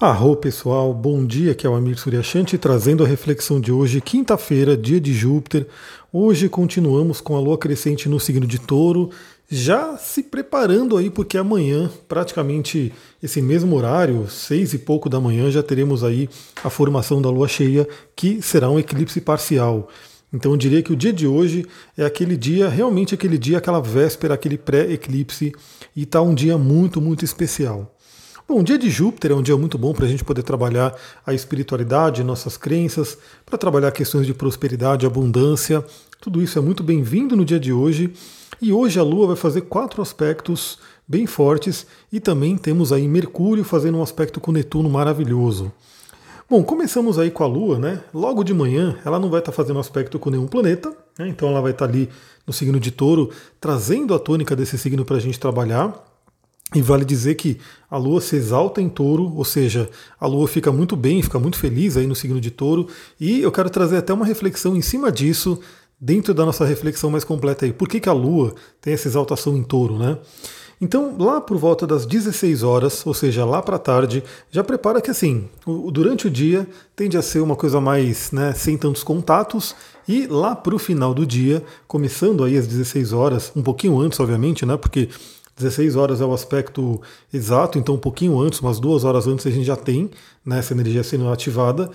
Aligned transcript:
Arro 0.00 0.36
pessoal, 0.36 0.94
bom 0.94 1.26
dia, 1.26 1.50
aqui 1.50 1.66
é 1.66 1.70
o 1.70 1.74
Amir 1.74 1.98
Suryashanti 1.98 2.56
trazendo 2.56 3.02
a 3.02 3.06
reflexão 3.06 3.60
de 3.60 3.72
hoje, 3.72 4.00
quinta-feira, 4.00 4.76
dia 4.76 5.00
de 5.00 5.12
Júpiter. 5.12 5.66
Hoje 6.12 6.48
continuamos 6.48 7.20
com 7.20 7.36
a 7.36 7.40
lua 7.40 7.58
crescente 7.58 8.08
no 8.08 8.20
signo 8.20 8.46
de 8.46 8.60
touro, 8.60 9.10
já 9.50 9.96
se 9.96 10.22
preparando 10.22 10.96
aí 10.96 11.10
porque 11.10 11.36
amanhã, 11.36 11.90
praticamente 12.06 12.92
esse 13.20 13.42
mesmo 13.42 13.74
horário, 13.74 14.28
seis 14.30 14.72
e 14.72 14.78
pouco 14.78 15.08
da 15.08 15.18
manhã, 15.18 15.50
já 15.50 15.64
teremos 15.64 16.04
aí 16.04 16.30
a 16.62 16.70
formação 16.70 17.20
da 17.20 17.28
lua 17.28 17.48
cheia, 17.48 17.84
que 18.14 18.40
será 18.40 18.70
um 18.70 18.78
eclipse 18.78 19.20
parcial. 19.20 19.88
Então 20.32 20.52
eu 20.52 20.56
diria 20.56 20.80
que 20.80 20.92
o 20.92 20.96
dia 20.96 21.12
de 21.12 21.26
hoje 21.26 21.66
é 21.96 22.04
aquele 22.04 22.36
dia, 22.36 22.68
realmente 22.68 23.16
aquele 23.16 23.36
dia, 23.36 23.58
aquela 23.58 23.80
véspera, 23.80 24.34
aquele 24.34 24.58
pré-eclipse, 24.58 25.52
e 25.96 26.04
está 26.04 26.22
um 26.22 26.36
dia 26.36 26.56
muito, 26.56 27.00
muito 27.00 27.24
especial. 27.24 27.97
Bom, 28.48 28.60
o 28.60 28.64
dia 28.64 28.78
de 28.78 28.88
Júpiter 28.88 29.32
é 29.32 29.34
um 29.34 29.42
dia 29.42 29.58
muito 29.58 29.76
bom 29.76 29.92
para 29.92 30.06
a 30.06 30.08
gente 30.08 30.24
poder 30.24 30.42
trabalhar 30.42 30.96
a 31.26 31.34
espiritualidade, 31.34 32.24
nossas 32.24 32.56
crenças, 32.56 33.18
para 33.44 33.58
trabalhar 33.58 33.92
questões 33.92 34.26
de 34.26 34.32
prosperidade, 34.32 35.04
abundância. 35.04 35.84
Tudo 36.18 36.40
isso 36.40 36.58
é 36.58 36.62
muito 36.62 36.82
bem-vindo 36.82 37.36
no 37.36 37.44
dia 37.44 37.60
de 37.60 37.74
hoje. 37.74 38.10
E 38.58 38.72
hoje 38.72 38.98
a 38.98 39.02
Lua 39.02 39.26
vai 39.26 39.36
fazer 39.36 39.60
quatro 39.60 40.00
aspectos 40.00 40.78
bem 41.06 41.26
fortes 41.26 41.86
e 42.10 42.18
também 42.20 42.56
temos 42.56 42.90
aí 42.90 43.06
Mercúrio 43.06 43.64
fazendo 43.64 43.98
um 43.98 44.02
aspecto 44.02 44.40
com 44.40 44.50
Netuno 44.50 44.88
maravilhoso. 44.88 45.70
Bom, 46.48 46.64
começamos 46.64 47.18
aí 47.18 47.30
com 47.30 47.44
a 47.44 47.46
Lua, 47.46 47.78
né? 47.78 48.02
Logo 48.14 48.42
de 48.42 48.54
manhã 48.54 48.98
ela 49.04 49.18
não 49.18 49.28
vai 49.28 49.40
estar 49.40 49.52
tá 49.52 49.56
fazendo 49.56 49.78
aspecto 49.78 50.18
com 50.18 50.30
nenhum 50.30 50.46
planeta, 50.46 50.90
né? 51.18 51.28
então 51.28 51.50
ela 51.50 51.60
vai 51.60 51.72
estar 51.72 51.86
tá 51.86 51.92
ali 51.92 52.08
no 52.46 52.52
signo 52.54 52.80
de 52.80 52.92
Touro, 52.92 53.28
trazendo 53.60 54.14
a 54.14 54.18
tônica 54.18 54.56
desse 54.56 54.78
signo 54.78 55.04
para 55.04 55.18
a 55.18 55.20
gente 55.20 55.38
trabalhar. 55.38 56.07
E 56.74 56.82
vale 56.82 57.04
dizer 57.04 57.34
que 57.34 57.58
a 57.90 57.96
Lua 57.96 58.20
se 58.20 58.36
exalta 58.36 58.80
em 58.82 58.90
touro, 58.90 59.32
ou 59.34 59.44
seja, 59.44 59.88
a 60.20 60.26
Lua 60.26 60.46
fica 60.46 60.70
muito 60.70 60.96
bem, 60.96 61.22
fica 61.22 61.38
muito 61.38 61.58
feliz 61.58 61.96
aí 61.96 62.06
no 62.06 62.14
signo 62.14 62.40
de 62.40 62.50
touro. 62.50 62.88
E 63.18 63.40
eu 63.40 63.50
quero 63.50 63.70
trazer 63.70 63.96
até 63.96 64.12
uma 64.12 64.26
reflexão 64.26 64.76
em 64.76 64.82
cima 64.82 65.10
disso, 65.10 65.58
dentro 65.98 66.34
da 66.34 66.44
nossa 66.44 66.66
reflexão 66.66 67.10
mais 67.10 67.24
completa 67.24 67.64
aí. 67.64 67.72
Por 67.72 67.88
que, 67.88 68.00
que 68.00 68.08
a 68.08 68.12
Lua 68.12 68.54
tem 68.82 68.92
essa 68.92 69.08
exaltação 69.08 69.56
em 69.56 69.62
touro, 69.62 69.98
né? 69.98 70.18
Então, 70.80 71.16
lá 71.18 71.40
por 71.40 71.56
volta 71.56 71.86
das 71.86 72.06
16 72.06 72.62
horas, 72.62 73.04
ou 73.04 73.12
seja, 73.12 73.44
lá 73.44 73.60
para 73.60 73.78
tarde, 73.78 74.22
já 74.48 74.62
prepara 74.62 75.00
que 75.00 75.10
assim, 75.10 75.48
durante 75.90 76.28
o 76.28 76.30
dia 76.30 76.68
tende 76.94 77.16
a 77.16 77.22
ser 77.22 77.40
uma 77.40 77.56
coisa 77.56 77.80
mais, 77.80 78.30
né, 78.30 78.52
sem 78.52 78.76
tantos 78.76 79.02
contatos, 79.02 79.74
e 80.06 80.28
lá 80.28 80.54
para 80.54 80.76
o 80.76 80.78
final 80.78 81.12
do 81.12 81.26
dia, 81.26 81.64
começando 81.88 82.44
aí 82.44 82.56
às 82.56 82.68
16 82.68 83.12
horas, 83.12 83.50
um 83.56 83.62
pouquinho 83.62 83.98
antes, 83.98 84.20
obviamente, 84.20 84.64
né, 84.64 84.76
porque 84.76 85.08
16 85.58 85.96
horas 85.96 86.20
é 86.20 86.24
o 86.24 86.32
aspecto 86.32 87.00
exato, 87.32 87.78
então 87.78 87.96
um 87.96 87.98
pouquinho 87.98 88.38
antes, 88.40 88.60
umas 88.60 88.78
duas 88.78 89.04
hores 89.04 89.26
antes, 89.26 89.46
a 89.46 89.50
gente 89.50 89.64
já 89.64 89.76
tem 89.76 90.10
né, 90.44 90.58
essa 90.58 90.72
energia 90.72 91.02
sendo 91.02 91.28
ativada. 91.28 91.90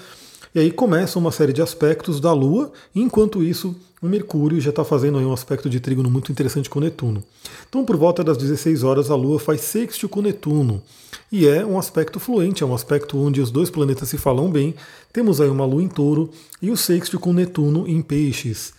E 0.53 0.59
aí 0.59 0.71
começa 0.71 1.17
uma 1.17 1.31
série 1.31 1.51
de 1.51 1.61
aspectos 1.63 2.19
da 2.19 2.31
Lua, 2.31 2.71
enquanto 2.93 3.41
isso, 3.41 3.75
o 3.99 4.07
Mercúrio 4.07 4.61
já 4.61 4.69
está 4.69 4.83
fazendo 4.83 5.17
um 5.17 5.33
aspecto 5.33 5.69
de 5.69 5.79
trígono 5.79 6.11
muito 6.11 6.31
interessante 6.31 6.69
com 6.69 6.79
Netuno. 6.79 7.23
Então, 7.67 7.83
por 7.83 7.97
volta 7.97 8.23
das 8.23 8.37
16 8.37 8.83
horas, 8.83 9.09
a 9.09 9.15
Lua 9.15 9.39
faz 9.39 9.61
sexto 9.61 10.07
com 10.07 10.21
Netuno. 10.21 10.83
E 11.31 11.47
é 11.47 11.65
um 11.65 11.79
aspecto 11.79 12.19
fluente, 12.19 12.61
é 12.61 12.65
um 12.65 12.75
aspecto 12.75 13.17
onde 13.17 13.41
os 13.41 13.49
dois 13.49 13.71
planetas 13.71 14.09
se 14.09 14.17
falam 14.17 14.51
bem. 14.51 14.75
Temos 15.11 15.41
aí 15.41 15.49
uma 15.49 15.65
Lua 15.65 15.81
em 15.81 15.87
touro 15.87 16.29
e 16.61 16.69
o 16.69 16.77
sexto 16.77 17.19
com 17.19 17.33
Netuno 17.33 17.87
em 17.87 18.01
peixes. 18.01 18.73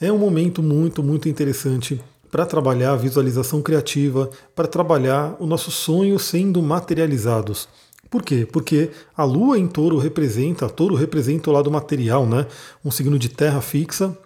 É 0.00 0.12
um 0.12 0.18
momento 0.18 0.62
muito, 0.62 1.02
muito 1.02 1.28
interessante 1.28 2.00
para 2.30 2.46
trabalhar 2.46 2.92
a 2.92 2.96
visualização 2.96 3.62
criativa, 3.62 4.30
para 4.54 4.66
trabalhar 4.66 5.36
o 5.38 5.46
nosso 5.46 5.70
sonho 5.70 6.18
sendo 6.18 6.62
materializados. 6.62 7.68
Por 8.10 8.22
quê? 8.22 8.46
Porque 8.50 8.90
a 9.16 9.24
Lua 9.24 9.58
em 9.58 9.66
Touro 9.66 9.98
representa, 9.98 10.68
Touro 10.68 10.94
representa 10.94 11.50
o 11.50 11.52
lado 11.52 11.70
material, 11.70 12.26
né? 12.26 12.46
Um 12.84 12.90
signo 12.90 13.18
de 13.18 13.28
terra 13.28 13.60
fixa, 13.60 14.16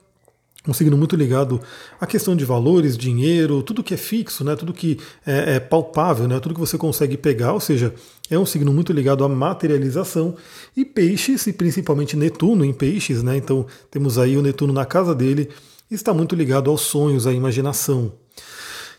um 0.68 0.74
signo 0.74 0.94
muito 0.96 1.16
ligado 1.16 1.58
à 1.98 2.06
questão 2.06 2.36
de 2.36 2.44
valores, 2.44 2.96
dinheiro, 2.96 3.62
tudo 3.62 3.82
que 3.82 3.94
é 3.94 3.96
fixo, 3.96 4.44
né? 4.44 4.54
Tudo 4.54 4.74
que 4.74 4.98
é, 5.26 5.56
é 5.56 5.60
palpável, 5.60 6.28
né? 6.28 6.38
Tudo 6.38 6.54
que 6.54 6.60
você 6.60 6.76
consegue 6.76 7.16
pegar, 7.16 7.54
ou 7.54 7.60
seja, 7.60 7.94
é 8.28 8.38
um 8.38 8.44
signo 8.44 8.70
muito 8.70 8.92
ligado 8.92 9.24
à 9.24 9.28
materialização. 9.28 10.36
E 10.76 10.84
Peixes, 10.84 11.46
e 11.46 11.52
principalmente 11.52 12.16
Netuno 12.16 12.62
em 12.64 12.74
Peixes, 12.74 13.22
né? 13.22 13.38
Então 13.38 13.66
temos 13.90 14.18
aí 14.18 14.36
o 14.36 14.42
Netuno 14.42 14.74
na 14.74 14.84
casa 14.84 15.14
dele 15.14 15.48
está 15.94 16.14
muito 16.14 16.34
ligado 16.34 16.70
aos 16.70 16.82
sonhos, 16.82 17.26
à 17.26 17.32
imaginação. 17.32 18.12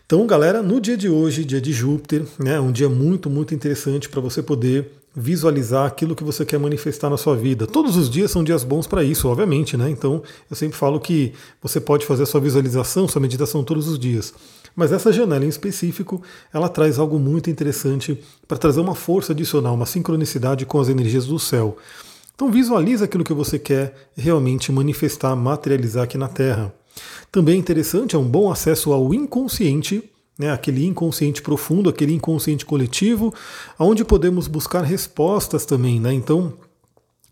Então, 0.04 0.26
galera, 0.26 0.62
no 0.62 0.80
dia 0.80 0.96
de 0.96 1.08
hoje, 1.08 1.44
dia 1.44 1.60
de 1.60 1.72
Júpiter, 1.72 2.24
né, 2.38 2.60
um 2.60 2.70
dia 2.70 2.88
muito, 2.88 3.30
muito 3.30 3.54
interessante 3.54 4.08
para 4.08 4.20
você 4.20 4.42
poder 4.42 4.92
visualizar 5.14 5.86
aquilo 5.86 6.14
que 6.14 6.24
você 6.24 6.44
quer 6.44 6.58
manifestar 6.58 7.08
na 7.08 7.16
sua 7.16 7.36
vida. 7.36 7.66
Todos 7.66 7.96
os 7.96 8.10
dias 8.10 8.30
são 8.30 8.42
dias 8.42 8.64
bons 8.64 8.86
para 8.86 9.04
isso, 9.04 9.28
obviamente, 9.28 9.76
né? 9.76 9.88
Então, 9.90 10.22
eu 10.50 10.56
sempre 10.56 10.76
falo 10.76 10.98
que 11.00 11.32
você 11.62 11.80
pode 11.80 12.06
fazer 12.06 12.22
a 12.22 12.26
sua 12.26 12.40
visualização, 12.40 13.08
sua 13.08 13.20
meditação 13.20 13.62
todos 13.62 13.88
os 13.88 13.98
dias. 13.98 14.32
Mas 14.74 14.90
essa 14.90 15.12
janela 15.12 15.44
em 15.44 15.48
específico, 15.48 16.22
ela 16.52 16.68
traz 16.68 16.98
algo 16.98 17.18
muito 17.18 17.50
interessante 17.50 18.18
para 18.48 18.56
trazer 18.56 18.80
uma 18.80 18.94
força 18.94 19.32
adicional, 19.32 19.74
uma 19.74 19.86
sincronicidade 19.86 20.64
com 20.64 20.80
as 20.80 20.88
energias 20.88 21.26
do 21.26 21.38
céu. 21.38 21.76
Então 22.34 22.50
visualize 22.50 23.04
aquilo 23.04 23.24
que 23.24 23.34
você 23.34 23.58
quer 23.58 23.94
realmente 24.16 24.72
manifestar, 24.72 25.36
materializar 25.36 26.04
aqui 26.04 26.16
na 26.16 26.28
Terra. 26.28 26.74
Também 27.30 27.56
é 27.56 27.58
interessante, 27.58 28.14
é 28.14 28.18
um 28.18 28.28
bom 28.28 28.50
acesso 28.50 28.92
ao 28.92 29.12
inconsciente, 29.14 30.02
né, 30.38 30.50
aquele 30.50 30.86
inconsciente 30.86 31.42
profundo, 31.42 31.88
aquele 31.88 32.12
inconsciente 32.12 32.64
coletivo, 32.64 33.32
onde 33.78 34.04
podemos 34.04 34.48
buscar 34.48 34.82
respostas 34.82 35.64
também. 35.64 36.00
Né? 36.00 36.12
Então, 36.12 36.54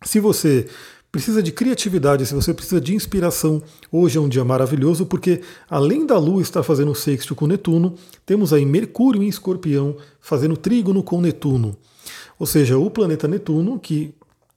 se 0.03 0.21
você 0.21 0.67
precisa 1.11 1.43
de 1.43 1.51
criatividade, 1.51 2.25
se 2.25 2.35
você 2.35 2.55
precisa 2.55 2.81
de 2.81 2.95
inspiração, 2.95 3.63
hoje 3.91 4.17
é 4.17 4.21
um 4.21 4.29
dia 4.29 4.45
maravilhoso, 4.45 5.05
porque 5.05 5.41
além 5.69 6.07
da 6.07 6.17
Lua 6.19 6.41
estar 6.41 6.63
fazendo 6.63 6.95
sexto 6.95 7.35
com 7.35 7.47
Netuno, 7.47 7.95
temos 8.25 8.53
aí 8.53 8.65
Mercúrio 8.65 9.23
em 9.23 9.29
Escorpião 9.29 9.97
fazendo 10.21 10.57
trígono 10.57 11.03
com 11.03 11.21
Netuno. 11.21 11.77
Ou 12.39 12.47
seja, 12.47 12.79
o 12.79 12.91
planeta 12.91 13.27
Netuno, 13.27 13.79
que 13.79 14.15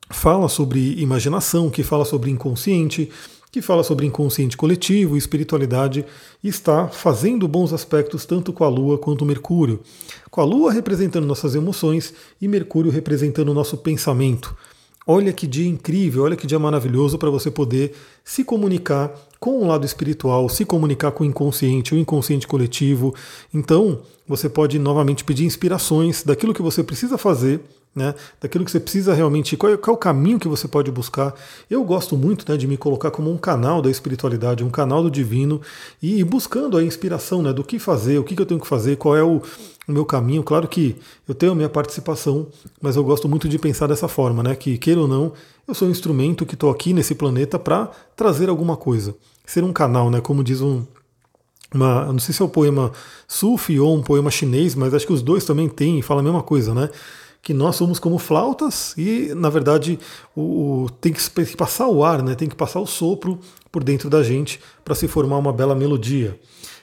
fala 0.09 0.47
sobre 0.47 0.93
imaginação, 1.01 1.69
que 1.69 1.81
fala 1.81 2.05
sobre 2.05 2.29
inconsciente, 2.29 3.09
que 3.53 3.61
fala 3.61 3.83
sobre 3.83 4.07
inconsciente 4.07 4.57
coletivo, 4.57 5.15
espiritualidade, 5.15 6.03
e 6.43 6.47
está 6.47 6.87
fazendo 6.87 7.47
bons 7.47 7.71
aspectos 7.71 8.25
tanto 8.25 8.51
com 8.51 8.63
a 8.63 8.67
Lua 8.67 8.97
quanto 8.97 9.21
o 9.21 9.25
Mercúrio. 9.25 9.79
Com 10.31 10.41
a 10.41 10.43
Lua 10.43 10.71
representando 10.71 11.27
nossas 11.27 11.53
emoções 11.53 12.15
e 12.41 12.47
Mercúrio 12.47 12.91
representando 12.91 13.49
o 13.49 13.53
nosso 13.53 13.77
pensamento. 13.77 14.57
Olha 15.05 15.31
que 15.31 15.45
dia 15.45 15.67
incrível, 15.67 16.23
olha 16.23 16.35
que 16.35 16.47
dia 16.47 16.57
maravilhoso 16.57 17.19
para 17.19 17.29
você 17.29 17.51
poder 17.51 17.93
se 18.25 18.43
comunicar 18.43 19.13
com 19.39 19.59
o 19.59 19.67
lado 19.67 19.85
espiritual, 19.85 20.49
se 20.49 20.65
comunicar 20.65 21.11
com 21.11 21.23
o 21.23 21.27
inconsciente, 21.27 21.93
o 21.93 21.97
inconsciente 21.99 22.47
coletivo. 22.47 23.13
Então, 23.53 24.01
você 24.27 24.49
pode 24.49 24.79
novamente 24.79 25.23
pedir 25.23 25.45
inspirações 25.45 26.23
daquilo 26.23 26.55
que 26.55 26.61
você 26.63 26.83
precisa 26.83 27.19
fazer 27.19 27.61
né, 27.95 28.15
daquilo 28.41 28.65
que 28.65 28.71
você 28.71 28.79
precisa 28.79 29.13
realmente, 29.13 29.55
qual 29.55 29.73
é, 29.73 29.77
qual 29.77 29.93
é, 29.93 29.95
o 29.95 29.99
caminho 29.99 30.39
que 30.39 30.47
você 30.47 30.67
pode 30.67 30.89
buscar. 30.91 31.33
Eu 31.69 31.83
gosto 31.83 32.17
muito 32.17 32.49
né, 32.51 32.57
de 32.57 32.67
me 32.67 32.75
colocar 32.75 33.11
como 33.11 33.31
um 33.31 33.37
canal 33.37 33.81
da 33.81 33.89
espiritualidade, 33.89 34.63
um 34.63 34.69
canal 34.69 35.03
do 35.03 35.11
divino, 35.11 35.61
e 36.01 36.19
ir 36.19 36.23
buscando 36.23 36.77
a 36.77 36.83
inspiração 36.83 37.41
né, 37.41 37.53
do 37.53 37.63
que 37.63 37.77
fazer, 37.77 38.17
o 38.17 38.23
que, 38.23 38.35
que 38.35 38.41
eu 38.41 38.45
tenho 38.45 38.59
que 38.59 38.67
fazer, 38.67 38.97
qual 38.97 39.15
é 39.15 39.23
o, 39.23 39.41
o, 39.87 39.91
meu 39.91 40.05
caminho. 40.05 40.41
Claro 40.41 40.67
que 40.67 40.95
eu 41.27 41.35
tenho 41.35 41.51
a 41.51 41.55
minha 41.55 41.69
participação, 41.69 42.47
mas 42.81 42.95
eu 42.95 43.03
gosto 43.03 43.29
muito 43.29 43.47
de 43.47 43.59
pensar 43.59 43.87
dessa 43.87 44.07
forma, 44.07 44.41
né, 44.41 44.55
que 44.55 44.77
queira 44.77 44.99
ou 44.99 45.07
não, 45.07 45.33
eu 45.67 45.73
sou 45.73 45.87
um 45.87 45.91
instrumento 45.91 46.45
que 46.45 46.55
estou 46.55 46.71
aqui 46.71 46.93
nesse 46.93 47.13
planeta 47.13 47.59
para 47.59 47.91
trazer 48.15 48.49
alguma 48.49 48.75
coisa. 48.75 49.15
Ser 49.45 49.63
um 49.63 49.71
canal, 49.71 50.09
né, 50.09 50.19
como 50.19 50.43
diz 50.43 50.61
um, 50.61 50.83
uma, 51.73 52.05
não 52.05 52.19
sei 52.19 52.33
se 52.33 52.41
é 52.41 52.45
o 52.45 52.49
poema 52.49 52.91
Sufi 53.27 53.79
ou 53.79 53.95
um 53.95 54.01
poema 54.01 54.29
chinês, 54.29 54.75
mas 54.75 54.93
acho 54.93 55.07
que 55.07 55.13
os 55.13 55.21
dois 55.21 55.45
também 55.45 55.67
têm 55.67 55.99
e 55.99 56.01
falam 56.01 56.21
a 56.21 56.23
mesma 56.23 56.43
coisa, 56.43 56.73
né? 56.73 56.89
Que 57.43 57.53
nós 57.53 57.75
somos 57.75 57.99
como 57.99 58.17
flautas 58.17 58.93
e, 58.97 59.33
na 59.35 59.49
verdade, 59.49 59.99
o, 60.33 60.85
o, 60.85 60.89
tem 60.89 61.11
que 61.11 61.57
passar 61.57 61.89
o 61.89 62.01
ar, 62.01 62.23
né? 62.23 62.35
tem 62.35 62.47
que 62.47 62.55
passar 62.55 62.79
o 62.79 62.87
sopro 62.87 63.37
por 63.69 63.83
dentro 63.83 64.09
da 64.09 64.23
gente 64.23 64.61
para 64.83 64.95
se 64.95 65.09
formar 65.09 65.37
uma 65.37 65.51
bela 65.51 65.75
melodia. 65.75 66.39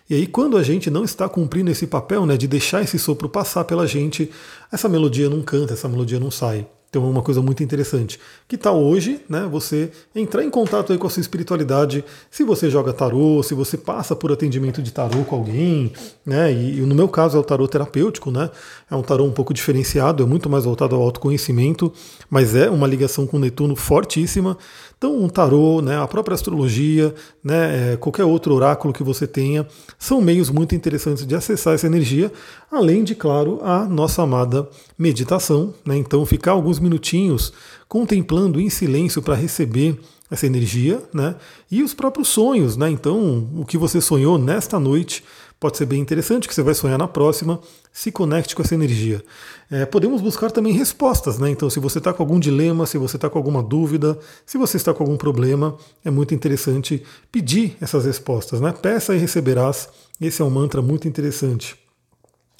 E 0.08 0.14
aí, 0.14 0.26
quando 0.26 0.58
a 0.58 0.62
gente 0.62 0.90
não 0.90 1.02
está 1.02 1.26
cumprindo 1.30 1.70
esse 1.70 1.86
papel 1.86 2.26
né, 2.26 2.36
de 2.36 2.46
deixar 2.46 2.82
esse 2.82 2.98
sopro 2.98 3.26
passar 3.26 3.64
pela 3.64 3.86
gente, 3.86 4.30
essa 4.70 4.86
melodia 4.86 5.30
não 5.30 5.40
canta, 5.40 5.72
essa 5.72 5.88
melodia 5.88 6.20
não 6.20 6.30
sai. 6.30 6.66
Então 6.90 7.04
é 7.04 7.08
uma 7.08 7.22
coisa 7.22 7.40
muito 7.40 7.62
interessante. 7.62 8.18
Que 8.48 8.58
tal 8.58 8.82
hoje, 8.82 9.20
né, 9.28 9.48
você 9.48 9.92
entrar 10.12 10.44
em 10.44 10.50
contato 10.50 10.92
aí 10.92 10.98
com 10.98 11.06
a 11.06 11.10
sua 11.10 11.20
espiritualidade, 11.20 12.04
se 12.28 12.42
você 12.42 12.68
joga 12.68 12.92
tarô, 12.92 13.40
se 13.44 13.54
você 13.54 13.78
passa 13.78 14.16
por 14.16 14.32
atendimento 14.32 14.82
de 14.82 14.92
tarô 14.92 15.22
com 15.24 15.36
alguém, 15.36 15.92
né, 16.26 16.52
e, 16.52 16.78
e 16.78 16.80
no 16.80 16.94
meu 16.94 17.08
caso 17.08 17.36
é 17.36 17.40
o 17.40 17.44
tarô 17.44 17.68
terapêutico, 17.68 18.32
né, 18.32 18.50
é 18.90 18.96
um 18.96 19.02
tarô 19.02 19.24
um 19.24 19.30
pouco 19.30 19.54
diferenciado, 19.54 20.24
é 20.24 20.26
muito 20.26 20.50
mais 20.50 20.64
voltado 20.64 20.96
ao 20.96 21.02
autoconhecimento, 21.02 21.92
mas 22.28 22.56
é 22.56 22.68
uma 22.68 22.88
ligação 22.88 23.24
com 23.24 23.38
Netuno 23.38 23.76
fortíssima. 23.76 24.58
Então, 24.98 25.16
um 25.16 25.28
tarô, 25.28 25.80
né, 25.80 25.96
a 25.96 26.06
própria 26.06 26.34
astrologia, 26.34 27.14
né, 27.42 27.92
é, 27.92 27.96
qualquer 27.96 28.24
outro 28.24 28.54
oráculo 28.54 28.92
que 28.92 29.02
você 29.02 29.26
tenha, 29.26 29.66
são 29.98 30.20
meios 30.20 30.50
muito 30.50 30.74
interessantes 30.74 31.24
de 31.24 31.34
acessar 31.34 31.72
essa 31.72 31.86
energia, 31.86 32.30
além 32.70 33.02
de, 33.02 33.14
claro, 33.14 33.60
a 33.62 33.86
nossa 33.86 34.22
amada 34.22 34.68
meditação. 35.00 35.72
Né, 35.84 35.96
então, 35.96 36.24
ficar 36.26 36.52
alguns 36.52 36.78
minutinhos 36.78 37.52
contemplando 37.88 38.60
em 38.60 38.68
silêncio 38.68 39.22
para 39.22 39.34
receber 39.34 39.98
essa 40.30 40.46
energia, 40.46 41.02
né, 41.12 41.34
e 41.70 41.82
os 41.82 41.94
próprios 41.94 42.28
sonhos. 42.28 42.76
Né, 42.76 42.90
então, 42.90 43.48
o 43.56 43.64
que 43.64 43.78
você 43.78 44.00
sonhou 44.00 44.38
nesta 44.38 44.78
noite 44.78 45.24
pode 45.58 45.76
ser 45.76 45.84
bem 45.84 46.00
interessante, 46.00 46.48
que 46.48 46.54
você 46.54 46.62
vai 46.62 46.72
sonhar 46.72 46.98
na 46.98 47.06
próxima, 47.06 47.60
se 47.92 48.10
conecte 48.10 48.56
com 48.56 48.62
essa 48.62 48.74
energia. 48.74 49.22
É, 49.70 49.84
podemos 49.84 50.22
buscar 50.22 50.50
também 50.50 50.72
respostas, 50.72 51.38
né? 51.38 51.50
Então, 51.50 51.68
se 51.68 51.78
você 51.78 51.98
está 51.98 52.14
com 52.14 52.22
algum 52.22 52.40
dilema, 52.40 52.86
se 52.86 52.96
você 52.96 53.16
está 53.16 53.28
com 53.28 53.36
alguma 53.36 53.62
dúvida, 53.62 54.18
se 54.46 54.56
você 54.56 54.78
está 54.78 54.94
com 54.94 55.02
algum 55.02 55.18
problema, 55.18 55.76
é 56.02 56.10
muito 56.10 56.34
interessante 56.34 57.02
pedir 57.30 57.76
essas 57.78 58.06
respostas, 58.06 58.58
né? 58.58 58.72
Peça 58.72 59.14
e 59.14 59.18
receberás. 59.18 59.90
Esse 60.18 60.40
é 60.40 60.44
um 60.44 60.50
mantra 60.50 60.80
muito 60.80 61.06
interessante. 61.06 61.76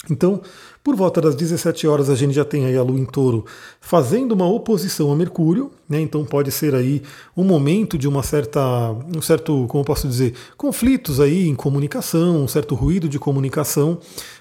Então, 0.09 0.41
por 0.83 0.97
volta 0.97 1.21
das 1.21 1.35
17 1.35 1.87
horas 1.87 2.09
a 2.09 2.15
gente 2.15 2.33
já 2.33 2.45
tem 2.45 2.65
aí 2.65 2.75
a 2.75 2.83
Lua 2.83 2.99
em 2.99 3.05
Touro 3.05 3.45
fazendo 3.81 4.33
uma 4.33 4.49
oposição 4.49 5.13
a 5.13 5.17
Mercúrio, 5.17 5.71
né? 5.87 6.01
Então 6.01 6.25
pode 6.25 6.51
ser 6.51 6.75
aí 6.75 7.03
um 7.37 7.45
momento 7.45 7.99
de 7.99 8.09
uma 8.09 8.23
certa, 8.23 8.93
um 9.15 9.21
certo, 9.21 9.67
como 9.69 9.85
posso 9.85 10.09
dizer, 10.09 10.33
conflitos 10.57 11.21
aí 11.21 11.47
em 11.47 11.55
comunicação, 11.55 12.43
um 12.45 12.49
certo 12.49 12.75
ruído 12.75 13.11
de 13.11 13.19
comunicação. 13.19 13.99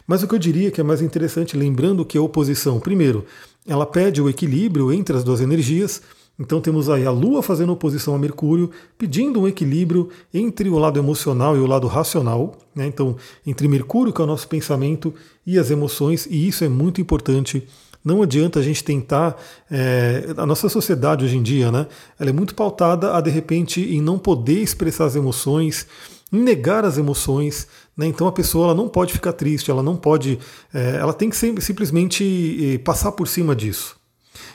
Mas 0.08 0.24
o 0.24 0.28
que 0.30 0.36
eu 0.36 0.40
diria 0.40 0.72
que 0.72 0.80
é 0.80 0.84
mais 0.84 1.02
interessante, 1.02 1.58
lembrando 1.58 2.06
que 2.06 2.18
a 2.18 2.22
oposição, 2.22 2.80
primeiro, 2.80 3.26
ela 3.68 3.86
pede 3.86 4.22
o 4.22 4.30
equilíbrio 4.30 4.94
entre 4.94 5.18
as 5.18 5.26
duas 5.26 5.42
energias. 5.42 6.02
Então 6.40 6.62
temos 6.62 6.90
aí 6.90 7.06
a 7.06 7.12
Lua 7.12 7.44
fazendo 7.44 7.74
oposição 7.74 8.16
a 8.16 8.18
Mercúrio, 8.18 8.72
pedindo 8.98 9.42
um 9.42 9.48
equilíbrio 9.48 10.10
entre 10.34 10.70
o 10.70 10.80
lado 10.80 10.98
emocional 10.98 11.58
e 11.58 11.60
o 11.60 11.68
lado 11.68 11.86
racional. 11.86 12.58
Né? 12.74 12.88
Então, 12.88 13.18
entre 13.46 13.68
Mercúrio, 13.68 14.14
que 14.14 14.22
é 14.22 14.24
o 14.24 14.28
nosso 14.28 14.48
pensamento, 14.48 15.14
e 15.46 15.60
as 15.60 15.70
emoções, 15.70 16.26
e 16.28 16.48
isso 16.48 16.64
é 16.64 16.70
muito 16.70 17.02
importante. 17.02 17.68
Não 18.06 18.22
adianta 18.22 18.60
a 18.60 18.62
gente 18.64 18.82
tentar. 18.82 19.36
É, 19.70 20.34
a 20.38 20.46
nossa 20.46 20.70
sociedade 20.70 21.26
hoje 21.26 21.36
em 21.36 21.44
dia, 21.44 21.70
né? 21.70 21.86
Ela 22.18 22.30
é 22.30 22.34
muito 22.34 22.56
pautada 22.56 23.14
a 23.18 23.20
de 23.20 23.30
repente 23.30 23.82
em 23.82 24.02
não 24.02 24.18
poder 24.18 24.62
expressar 24.62 25.06
as 25.06 25.18
emoções, 25.18 25.86
em 26.32 26.40
negar 26.40 26.86
as 26.86 26.98
emoções. 26.98 27.68
Né? 27.98 28.08
Então 28.08 28.26
a 28.26 28.32
pessoa 28.32 28.68
ela 28.68 28.76
não 28.76 28.88
pode 28.88 29.12
ficar 29.12 29.34
triste, 29.34 29.70
ela 29.70 29.84
não 29.84 29.98
pode. 29.98 30.40
É, 30.74 30.96
ela 30.96 31.12
tem 31.12 31.30
que 31.30 31.36
sempre, 31.36 31.62
simplesmente 31.62 32.76
eh, 32.76 32.78
passar 32.78 33.12
por 33.12 33.28
cima 33.28 33.54
disso. 33.54 33.98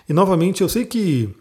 E 0.09 0.15
novamente, 0.15 0.63
eu 0.63 0.69
sei 0.69 0.87
que 0.87 1.35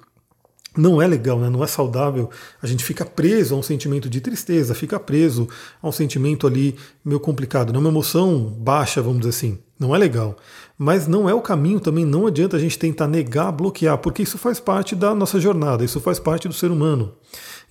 não 0.75 1.01
é 1.01 1.07
legal, 1.07 1.39
né? 1.39 1.49
não 1.49 1.63
é 1.63 1.67
saudável. 1.67 2.29
A 2.61 2.67
gente 2.67 2.83
fica 2.83 3.05
preso 3.05 3.55
a 3.55 3.57
um 3.57 3.63
sentimento 3.63 4.09
de 4.09 4.19
tristeza, 4.19 4.73
fica 4.73 4.99
preso 4.99 5.47
a 5.81 5.87
um 5.87 5.91
sentimento 5.91 6.47
ali 6.47 6.75
meio 7.03 7.19
complicado, 7.19 7.71
né? 7.71 7.79
uma 7.79 7.89
emoção 7.89 8.39
baixa, 8.39 9.01
vamos 9.01 9.19
dizer 9.19 9.29
assim. 9.29 9.59
Não 9.79 9.95
é 9.95 9.97
legal. 9.97 10.37
Mas 10.77 11.07
não 11.07 11.29
é 11.29 11.33
o 11.33 11.41
caminho 11.41 11.79
também, 11.79 12.05
não 12.05 12.25
adianta 12.25 12.57
a 12.57 12.59
gente 12.59 12.79
tentar 12.79 13.07
negar, 13.07 13.51
bloquear, 13.51 13.97
porque 13.97 14.23
isso 14.23 14.37
faz 14.37 14.59
parte 14.59 14.95
da 14.95 15.13
nossa 15.13 15.39
jornada, 15.39 15.83
isso 15.83 15.99
faz 15.99 16.19
parte 16.19 16.47
do 16.47 16.53
ser 16.53 16.71
humano. 16.71 17.13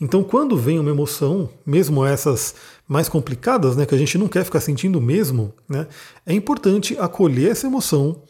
Então, 0.00 0.22
quando 0.22 0.56
vem 0.56 0.78
uma 0.78 0.90
emoção, 0.90 1.48
mesmo 1.64 2.04
essas 2.04 2.54
mais 2.88 3.08
complicadas, 3.08 3.76
né, 3.76 3.86
que 3.86 3.94
a 3.94 3.98
gente 3.98 4.18
não 4.18 4.28
quer 4.28 4.44
ficar 4.44 4.60
sentindo 4.60 5.00
mesmo, 5.00 5.52
né, 5.68 5.86
é 6.26 6.32
importante 6.34 6.96
acolher 6.98 7.50
essa 7.50 7.66
emoção, 7.66 8.22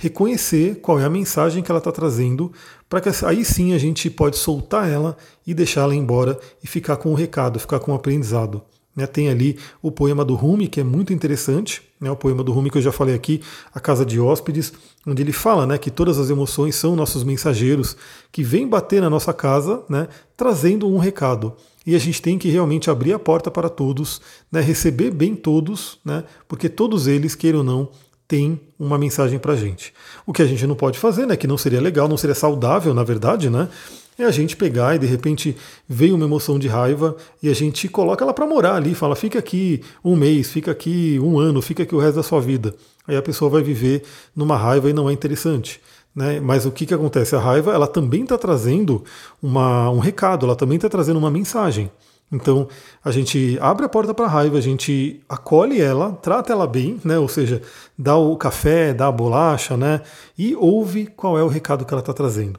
reconhecer 0.00 0.76
qual 0.76 0.98
é 0.98 1.04
a 1.04 1.10
mensagem 1.10 1.62
que 1.62 1.70
ela 1.70 1.76
está 1.76 1.92
trazendo, 1.92 2.50
para 2.88 3.02
que 3.02 3.10
aí 3.26 3.44
sim 3.44 3.74
a 3.74 3.78
gente 3.78 4.08
pode 4.08 4.38
soltar 4.38 4.88
ela 4.88 5.14
e 5.46 5.52
deixá-la 5.52 5.94
embora 5.94 6.40
e 6.64 6.66
ficar 6.66 6.96
com 6.96 7.10
o 7.10 7.14
recado, 7.14 7.60
ficar 7.60 7.78
com 7.80 7.92
o 7.92 7.94
aprendizado. 7.94 8.62
Né, 8.96 9.06
tem 9.06 9.28
ali 9.28 9.58
o 9.80 9.92
poema 9.92 10.24
do 10.24 10.34
Rumi, 10.34 10.66
que 10.66 10.80
é 10.80 10.82
muito 10.82 11.12
interessante, 11.12 11.82
né, 12.00 12.10
o 12.10 12.16
poema 12.16 12.42
do 12.42 12.50
Rumi 12.50 12.70
que 12.70 12.78
eu 12.78 12.82
já 12.82 12.90
falei 12.90 13.14
aqui, 13.14 13.42
A 13.74 13.78
Casa 13.78 14.04
de 14.04 14.18
Hóspedes, 14.18 14.72
onde 15.06 15.22
ele 15.22 15.32
fala 15.32 15.66
né, 15.66 15.78
que 15.78 15.90
todas 15.90 16.18
as 16.18 16.30
emoções 16.30 16.74
são 16.74 16.96
nossos 16.96 17.22
mensageiros 17.22 17.94
que 18.32 18.42
vêm 18.42 18.66
bater 18.66 19.02
na 19.02 19.10
nossa 19.10 19.34
casa, 19.34 19.84
né, 19.88 20.08
trazendo 20.34 20.88
um 20.88 20.96
recado. 20.96 21.54
E 21.86 21.94
a 21.94 21.98
gente 21.98 22.20
tem 22.22 22.38
que 22.38 22.48
realmente 22.48 22.90
abrir 22.90 23.12
a 23.12 23.18
porta 23.18 23.50
para 23.50 23.68
todos, 23.68 24.20
né, 24.50 24.60
receber 24.60 25.10
bem 25.10 25.36
todos, 25.36 25.98
né, 26.02 26.24
porque 26.48 26.70
todos 26.70 27.06
eles, 27.06 27.34
queiram 27.34 27.58
ou 27.58 27.64
não, 27.64 27.90
tem 28.30 28.60
uma 28.78 28.96
mensagem 28.96 29.40
para 29.40 29.56
gente. 29.56 29.92
O 30.24 30.32
que 30.32 30.40
a 30.40 30.46
gente 30.46 30.64
não 30.64 30.76
pode 30.76 31.00
fazer, 31.00 31.26
né, 31.26 31.36
que 31.36 31.48
não 31.48 31.58
seria 31.58 31.80
legal, 31.80 32.06
não 32.06 32.16
seria 32.16 32.36
saudável, 32.36 32.94
na 32.94 33.02
verdade, 33.02 33.50
né, 33.50 33.68
é 34.16 34.24
a 34.24 34.30
gente 34.30 34.56
pegar 34.56 34.94
e 34.94 35.00
de 35.00 35.06
repente 35.06 35.56
veio 35.88 36.14
uma 36.14 36.26
emoção 36.26 36.56
de 36.56 36.68
raiva 36.68 37.16
e 37.42 37.48
a 37.48 37.52
gente 37.52 37.88
coloca 37.88 38.24
ela 38.24 38.32
para 38.32 38.46
morar 38.46 38.76
ali, 38.76 38.94
fala, 38.94 39.16
fica 39.16 39.40
aqui 39.40 39.82
um 40.04 40.14
mês, 40.14 40.52
fica 40.52 40.70
aqui 40.70 41.18
um 41.20 41.40
ano, 41.40 41.60
fica 41.60 41.82
aqui 41.82 41.92
o 41.92 41.98
resto 41.98 42.16
da 42.16 42.22
sua 42.22 42.40
vida. 42.40 42.72
Aí 43.04 43.16
a 43.16 43.22
pessoa 43.22 43.50
vai 43.50 43.64
viver 43.64 44.04
numa 44.36 44.56
raiva 44.56 44.88
e 44.88 44.92
não 44.92 45.10
é 45.10 45.12
interessante. 45.12 45.80
Né? 46.14 46.38
Mas 46.38 46.64
o 46.64 46.70
que, 46.70 46.86
que 46.86 46.94
acontece? 46.94 47.34
A 47.34 47.40
raiva 47.40 47.72
ela 47.72 47.88
também 47.88 48.22
está 48.22 48.38
trazendo 48.38 49.02
uma, 49.42 49.90
um 49.90 49.98
recado, 49.98 50.46
ela 50.46 50.54
também 50.54 50.76
está 50.76 50.88
trazendo 50.88 51.18
uma 51.18 51.32
mensagem. 51.32 51.90
Então 52.32 52.68
a 53.04 53.10
gente 53.10 53.58
abre 53.60 53.86
a 53.86 53.88
porta 53.88 54.14
para 54.14 54.26
a 54.26 54.28
raiva, 54.28 54.58
a 54.58 54.60
gente 54.60 55.20
acolhe 55.28 55.80
ela, 55.80 56.12
trata 56.12 56.52
ela 56.52 56.66
bem, 56.66 57.00
né? 57.04 57.18
ou 57.18 57.28
seja, 57.28 57.60
dá 57.98 58.16
o 58.16 58.36
café, 58.36 58.94
dá 58.94 59.08
a 59.08 59.12
bolacha, 59.12 59.76
né? 59.76 60.00
e 60.38 60.54
ouve 60.54 61.06
qual 61.06 61.38
é 61.38 61.42
o 61.42 61.48
recado 61.48 61.84
que 61.84 61.92
ela 61.92 62.00
está 62.00 62.12
trazendo. 62.12 62.58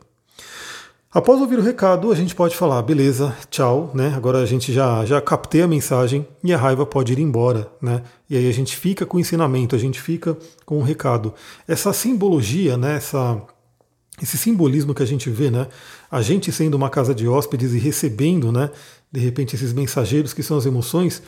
Após 1.13 1.41
ouvir 1.41 1.59
o 1.59 1.61
recado, 1.61 2.09
a 2.09 2.15
gente 2.15 2.33
pode 2.33 2.55
falar, 2.55 2.81
beleza, 2.83 3.35
tchau, 3.49 3.91
né? 3.93 4.13
Agora 4.15 4.37
a 4.37 4.45
gente 4.45 4.71
já, 4.71 5.03
já 5.03 5.19
captei 5.19 5.61
a 5.61 5.67
mensagem 5.67 6.25
e 6.41 6.53
a 6.53 6.57
raiva 6.57 6.85
pode 6.85 7.11
ir 7.11 7.19
embora, 7.19 7.69
né? 7.81 8.01
E 8.29 8.37
aí 8.37 8.47
a 8.47 8.53
gente 8.53 8.77
fica 8.77 9.05
com 9.05 9.17
o 9.17 9.19
ensinamento, 9.19 9.75
a 9.75 9.77
gente 9.77 9.99
fica 9.99 10.37
com 10.65 10.77
o 10.77 10.81
recado. 10.81 11.33
Essa 11.67 11.91
simbologia, 11.91 12.77
né? 12.77 12.95
Essa, 12.95 13.41
esse 14.23 14.37
simbolismo 14.37 14.93
que 14.93 15.03
a 15.03 15.05
gente 15.05 15.29
vê, 15.29 15.51
né? 15.51 15.67
A 16.09 16.21
gente 16.21 16.49
sendo 16.49 16.75
uma 16.75 16.89
casa 16.89 17.13
de 17.13 17.27
hóspedes 17.27 17.73
e 17.73 17.77
recebendo, 17.77 18.49
né? 18.49 18.69
De 19.11 19.19
repente 19.19 19.55
esses 19.55 19.73
mensageiros 19.73 20.33
que 20.33 20.43
são 20.43 20.57
as 20.57 20.65
emoções, 20.65 21.21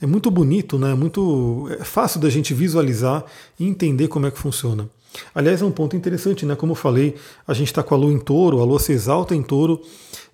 é 0.00 0.06
muito 0.06 0.30
bonito, 0.30 0.78
né? 0.78 0.94
Muito 0.94 1.68
é 1.78 1.84
fácil 1.84 2.20
da 2.20 2.30
gente 2.30 2.54
visualizar 2.54 3.24
e 3.58 3.66
entender 3.66 4.08
como 4.08 4.26
é 4.26 4.30
que 4.30 4.38
funciona. 4.38 4.88
Aliás, 5.34 5.60
é 5.60 5.64
um 5.64 5.70
ponto 5.70 5.96
interessante, 5.96 6.46
né? 6.46 6.54
Como 6.54 6.72
eu 6.72 6.76
falei, 6.76 7.16
a 7.46 7.52
gente 7.52 7.68
está 7.68 7.82
com 7.82 7.94
a 7.94 7.98
lua 7.98 8.12
em 8.12 8.18
touro, 8.18 8.60
a 8.60 8.64
lua 8.64 8.78
se 8.78 8.92
exalta 8.92 9.34
em 9.34 9.42
touro, 9.42 9.82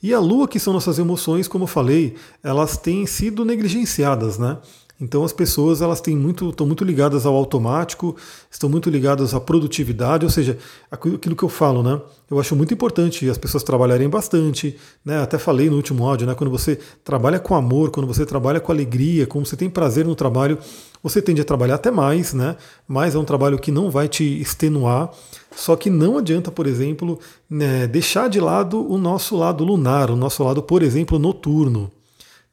e 0.03 0.13
a 0.13 0.21
lua, 0.21 0.47
que 0.47 0.61
são 0.61 0.73
nossas 0.73 0.99
emoções, 0.99 1.49
como 1.49 1.65
eu 1.65 1.69
falei, 1.69 2.15
elas 2.43 2.77
têm 2.77 3.07
sido 3.07 3.45
negligenciadas, 3.45 4.39
né? 4.39 4.59
Então 4.99 5.23
as 5.23 5.33
pessoas 5.33 5.83
elas 5.83 6.01
têm 6.01 6.17
muito, 6.17 6.49
estão 6.49 6.67
muito 6.67 6.83
ligadas 6.83 7.27
ao 7.27 7.35
automático, 7.35 8.17
estão 8.51 8.69
muito 8.69 8.89
ligadas 8.89 9.35
à 9.35 9.41
produtividade, 9.41 10.25
ou 10.25 10.31
seja, 10.31 10.57
aquilo 10.91 11.37
que 11.37 11.43
eu 11.43 11.49
falo, 11.51 11.83
né? 11.83 12.01
Eu 12.31 12.41
acho 12.41 12.57
muito 12.57 12.73
importante 12.73 13.29
as 13.29 13.37
pessoas 13.37 13.63
trabalharem 13.63 14.09
bastante, 14.09 14.77
né? 15.05 15.21
Até 15.21 15.37
falei 15.37 15.69
no 15.69 15.77
último 15.77 16.07
áudio, 16.07 16.27
né? 16.27 16.35
Quando 16.35 16.51
você 16.51 16.79
trabalha 17.05 17.39
com 17.39 17.55
amor, 17.55 17.91
quando 17.91 18.07
você 18.07 18.25
trabalha 18.25 18.59
com 18.59 18.73
alegria, 18.73 19.27
quando 19.27 19.45
você 19.45 19.57
tem 19.57 19.69
prazer 19.69 20.07
no 20.07 20.15
trabalho, 20.15 20.59
você 21.03 21.21
tende 21.21 21.43
a 21.43 21.45
trabalhar 21.45 21.75
até 21.75 21.91
mais, 21.91 22.33
né? 22.33 22.57
Mas 22.89 23.15
é 23.15 23.19
um 23.19 23.25
trabalho 23.25 23.59
que 23.59 23.71
não 23.71 23.91
vai 23.91 24.09
te 24.09 24.25
extenuar. 24.41 25.11
Só 25.55 25.77
que 25.77 25.91
não 25.91 26.17
adianta, 26.17 26.51
por 26.51 26.67
exemplo, 26.67 27.19
né, 27.49 27.87
deixar 27.87 28.29
de 28.29 28.41
lado 28.41 28.91
o 28.91 28.97
nosso 28.99 29.37
lado 29.37 29.63
lunar, 29.63 30.11
o 30.11 30.17
nosso 30.17 30.43
lado, 30.43 30.63
por 30.63 30.83
exemplo, 30.83 31.19
noturno 31.19 31.91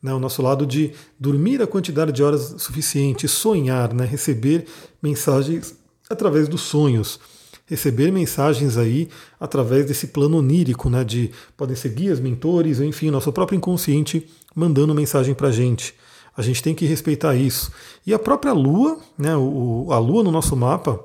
né, 0.03 0.13
o 0.13 0.19
nosso 0.19 0.41
lado 0.41 0.65
de 0.65 0.91
dormir 1.17 1.61
a 1.61 1.67
quantidade 1.67 2.11
de 2.11 2.21
horas 2.21 2.55
suficiente, 2.57 3.25
sonhar, 3.25 3.93
né, 3.93 4.05
receber 4.05 4.65
mensagens 5.01 5.75
através 6.09 6.49
dos 6.49 6.61
sonhos, 6.61 7.19
receber 7.65 8.11
mensagens 8.11 8.75
aí 8.75 9.07
através 9.39 9.85
desse 9.85 10.07
plano 10.07 10.37
onírico, 10.37 10.89
né, 10.89 11.05
de 11.05 11.31
podem 11.55 11.75
ser 11.75 11.89
guias, 11.89 12.19
mentores, 12.19 12.81
enfim, 12.81 13.09
nosso 13.09 13.31
próprio 13.31 13.55
inconsciente 13.55 14.27
mandando 14.53 14.93
mensagem 14.93 15.33
para 15.33 15.47
a 15.47 15.51
gente. 15.51 15.95
A 16.35 16.41
gente 16.41 16.61
tem 16.61 16.75
que 16.75 16.85
respeitar 16.85 17.35
isso. 17.35 17.71
E 18.05 18.13
a 18.13 18.19
própria 18.19 18.53
Lua, 18.53 18.99
né, 19.17 19.37
o, 19.37 19.87
a 19.91 19.99
Lua 19.99 20.23
no 20.23 20.31
nosso 20.31 20.55
mapa, 20.55 20.99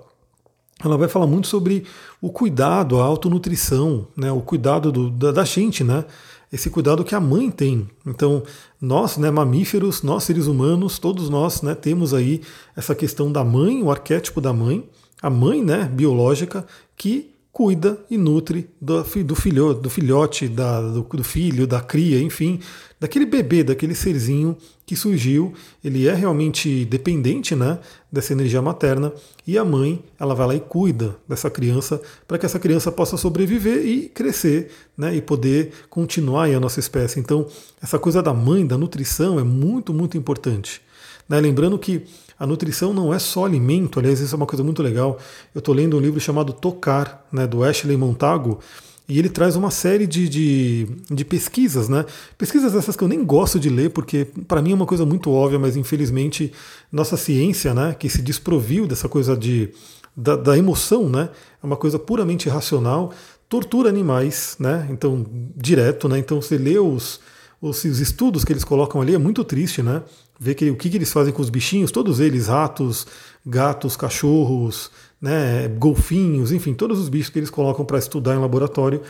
ela 0.84 0.96
vai 0.96 1.08
falar 1.08 1.26
muito 1.26 1.48
sobre 1.48 1.84
o 2.20 2.30
cuidado, 2.30 3.00
a 3.00 3.04
autonutrição, 3.04 4.06
né, 4.16 4.30
o 4.30 4.40
cuidado 4.40 4.92
do, 4.92 5.10
da, 5.10 5.32
da 5.32 5.44
gente, 5.44 5.82
né? 5.82 6.04
esse 6.52 6.70
cuidado 6.70 7.04
que 7.04 7.14
a 7.14 7.20
mãe 7.20 7.50
tem. 7.50 7.88
Então, 8.06 8.42
nós, 8.80 9.16
né, 9.18 9.30
mamíferos, 9.30 10.02
nós 10.02 10.24
seres 10.24 10.46
humanos, 10.46 10.98
todos 10.98 11.28
nós, 11.28 11.62
né, 11.62 11.74
temos 11.74 12.14
aí 12.14 12.40
essa 12.74 12.94
questão 12.94 13.30
da 13.30 13.44
mãe, 13.44 13.82
o 13.82 13.90
arquétipo 13.90 14.40
da 14.40 14.52
mãe, 14.52 14.88
a 15.20 15.28
mãe, 15.28 15.62
né, 15.62 15.84
biológica, 15.84 16.66
que 16.96 17.34
cuida 17.58 17.98
e 18.08 18.16
nutre 18.16 18.70
do, 18.80 19.02
do, 19.02 19.34
filho, 19.34 19.74
do 19.74 19.90
filhote, 19.90 20.46
da, 20.46 20.80
do, 20.80 21.02
do, 21.02 21.24
filho, 21.24 21.66
da 21.66 21.80
cria, 21.80 22.22
enfim, 22.22 22.60
daquele 23.00 23.26
bebê, 23.26 23.64
daquele 23.64 23.96
serzinho 23.96 24.56
que 24.86 24.94
surgiu. 24.94 25.52
Ele 25.82 26.06
é 26.06 26.14
realmente 26.14 26.84
dependente 26.84 27.56
né, 27.56 27.80
dessa 28.12 28.32
energia 28.32 28.62
materna 28.62 29.12
e 29.44 29.58
a 29.58 29.64
mãe 29.64 30.00
ela 30.20 30.36
vai 30.36 30.46
lá 30.46 30.54
e 30.54 30.60
cuida 30.60 31.16
dessa 31.26 31.50
criança 31.50 32.00
para 32.28 32.38
que 32.38 32.46
essa 32.46 32.60
criança 32.60 32.92
possa 32.92 33.16
sobreviver 33.16 33.84
e 33.84 34.08
crescer 34.08 34.70
né, 34.96 35.16
e 35.16 35.20
poder 35.20 35.72
continuar 35.90 36.44
a 36.44 36.60
nossa 36.60 36.78
espécie. 36.78 37.18
Então, 37.18 37.44
essa 37.82 37.98
coisa 37.98 38.22
da 38.22 38.32
mãe, 38.32 38.64
da 38.64 38.78
nutrição, 38.78 39.40
é 39.40 39.42
muito, 39.42 39.92
muito 39.92 40.16
importante. 40.16 40.80
Né? 41.28 41.40
Lembrando 41.40 41.76
que 41.76 42.04
a 42.38 42.46
nutrição 42.46 42.92
não 42.94 43.12
é 43.12 43.18
só 43.18 43.44
alimento, 43.44 43.98
aliás, 43.98 44.20
isso 44.20 44.34
é 44.34 44.36
uma 44.36 44.46
coisa 44.46 44.62
muito 44.62 44.82
legal. 44.82 45.18
Eu 45.54 45.58
estou 45.58 45.74
lendo 45.74 45.96
um 45.96 46.00
livro 46.00 46.20
chamado 46.20 46.52
Tocar, 46.52 47.26
né, 47.32 47.46
do 47.46 47.64
Ashley 47.64 47.96
Montago, 47.96 48.60
e 49.08 49.18
ele 49.18 49.30
traz 49.30 49.56
uma 49.56 49.70
série 49.70 50.06
de, 50.06 50.28
de, 50.28 50.86
de, 51.10 51.24
pesquisas, 51.24 51.88
né? 51.88 52.04
Pesquisas 52.36 52.74
essas 52.74 52.94
que 52.94 53.02
eu 53.02 53.08
nem 53.08 53.24
gosto 53.24 53.58
de 53.58 53.70
ler, 53.70 53.88
porque 53.88 54.26
para 54.46 54.60
mim 54.60 54.72
é 54.72 54.74
uma 54.74 54.84
coisa 54.84 55.06
muito 55.06 55.30
óbvia, 55.30 55.58
mas 55.58 55.76
infelizmente 55.76 56.52
nossa 56.92 57.16
ciência, 57.16 57.72
né, 57.72 57.96
que 57.98 58.06
se 58.10 58.20
desproviu 58.20 58.86
dessa 58.86 59.08
coisa 59.08 59.34
de, 59.34 59.70
da, 60.14 60.36
da 60.36 60.58
emoção, 60.58 61.08
né? 61.08 61.30
É 61.62 61.66
uma 61.66 61.76
coisa 61.76 61.98
puramente 61.98 62.50
racional, 62.50 63.10
tortura 63.48 63.88
animais, 63.88 64.56
né? 64.60 64.86
Então, 64.90 65.24
direto, 65.56 66.06
né? 66.06 66.18
Então 66.18 66.42
você 66.42 66.58
lê 66.58 66.78
os, 66.78 67.18
os, 67.62 67.84
os 67.84 68.00
estudos 68.00 68.44
que 68.44 68.52
eles 68.52 68.64
colocam 68.64 69.00
ali, 69.00 69.14
é 69.14 69.18
muito 69.18 69.42
triste, 69.42 69.82
né? 69.82 70.02
Ver 70.38 70.54
que, 70.54 70.70
o 70.70 70.76
que, 70.76 70.88
que 70.88 70.96
eles 70.96 71.12
fazem 71.12 71.32
com 71.32 71.42
os 71.42 71.50
bichinhos, 71.50 71.90
todos 71.90 72.20
eles, 72.20 72.46
ratos, 72.46 73.06
gatos, 73.44 73.96
cachorros, 73.96 74.90
né, 75.20 75.68
golfinhos, 75.68 76.52
enfim, 76.52 76.74
todos 76.74 76.98
os 76.98 77.08
bichos 77.08 77.30
que 77.30 77.38
eles 77.38 77.50
colocam 77.50 77.84
para 77.84 77.98
estudar 77.98 78.34
em 78.34 78.38
laboratório, 78.38 79.02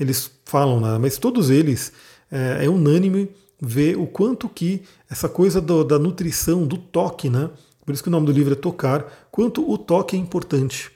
eles 0.00 0.30
falam, 0.44 0.80
né, 0.80 0.98
mas 0.98 1.18
todos 1.18 1.50
eles 1.50 1.92
é, 2.30 2.64
é 2.64 2.68
unânime 2.68 3.30
ver 3.60 3.96
o 3.96 4.06
quanto 4.06 4.48
que 4.48 4.82
essa 5.08 5.28
coisa 5.28 5.60
do, 5.60 5.84
da 5.84 5.98
nutrição, 5.98 6.66
do 6.66 6.76
toque, 6.76 7.30
né, 7.30 7.48
por 7.84 7.92
isso 7.92 8.02
que 8.02 8.08
o 8.08 8.12
nome 8.12 8.26
do 8.26 8.32
livro 8.32 8.52
é 8.52 8.56
Tocar, 8.56 9.28
quanto 9.30 9.68
o 9.68 9.76
toque 9.76 10.16
é 10.16 10.18
importante. 10.18 10.90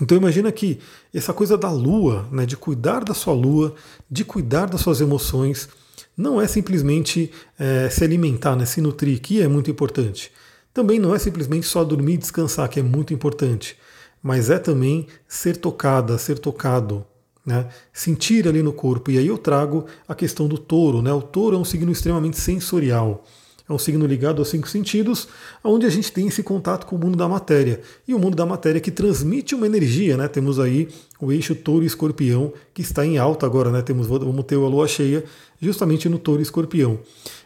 Então 0.00 0.16
imagina 0.16 0.52
que 0.52 0.78
essa 1.12 1.32
coisa 1.32 1.56
da 1.56 1.70
lua, 1.70 2.26
né, 2.30 2.44
de 2.44 2.56
cuidar 2.56 3.02
da 3.02 3.14
sua 3.14 3.32
lua, 3.32 3.74
de 4.10 4.24
cuidar 4.24 4.66
das 4.66 4.82
suas 4.82 5.00
emoções, 5.00 5.68
não 6.16 6.40
é 6.40 6.46
simplesmente 6.46 7.30
é, 7.58 7.90
se 7.90 8.02
alimentar, 8.02 8.56
né, 8.56 8.64
se 8.64 8.80
nutrir, 8.80 9.20
que 9.20 9.42
é 9.42 9.48
muito 9.48 9.70
importante. 9.70 10.32
Também 10.72 10.98
não 10.98 11.14
é 11.14 11.18
simplesmente 11.18 11.66
só 11.66 11.84
dormir 11.84 12.14
e 12.14 12.18
descansar, 12.18 12.68
que 12.68 12.80
é 12.80 12.82
muito 12.82 13.12
importante. 13.12 13.76
Mas 14.22 14.50
é 14.50 14.58
também 14.58 15.06
ser 15.28 15.56
tocada, 15.56 16.18
ser 16.18 16.38
tocado, 16.38 17.06
né? 17.44 17.68
sentir 17.92 18.48
ali 18.48 18.62
no 18.62 18.72
corpo. 18.72 19.10
E 19.10 19.18
aí 19.18 19.26
eu 19.26 19.38
trago 19.38 19.86
a 20.06 20.14
questão 20.14 20.48
do 20.48 20.58
touro. 20.58 21.00
Né? 21.00 21.12
O 21.12 21.22
touro 21.22 21.56
é 21.56 21.58
um 21.58 21.64
signo 21.64 21.92
extremamente 21.92 22.38
sensorial 22.38 23.24
é 23.68 23.72
um 23.72 23.78
signo 23.78 24.06
ligado 24.06 24.38
aos 24.38 24.48
cinco 24.48 24.68
sentidos, 24.68 25.26
onde 25.62 25.86
a 25.86 25.90
gente 25.90 26.12
tem 26.12 26.28
esse 26.28 26.42
contato 26.42 26.86
com 26.86 26.94
o 26.94 26.98
mundo 26.98 27.16
da 27.16 27.28
matéria. 27.28 27.80
E 28.06 28.14
o 28.14 28.18
mundo 28.18 28.36
da 28.36 28.46
matéria 28.46 28.80
que 28.80 28.92
transmite 28.92 29.56
uma 29.56 29.66
energia, 29.66 30.16
né? 30.16 30.28
Temos 30.28 30.60
aí 30.60 30.88
o 31.20 31.32
eixo 31.32 31.54
touro 31.54 31.84
escorpião, 31.84 32.52
que 32.72 32.80
está 32.80 33.04
em 33.04 33.18
alta 33.18 33.44
agora, 33.44 33.72
né? 33.72 33.82
Temos, 33.82 34.06
vamos 34.06 34.44
ter 34.44 34.54
a 34.54 34.58
lua 34.58 34.86
cheia 34.86 35.24
justamente 35.60 36.08
no 36.08 36.18
touro 36.18 36.40
escorpião. 36.40 37.00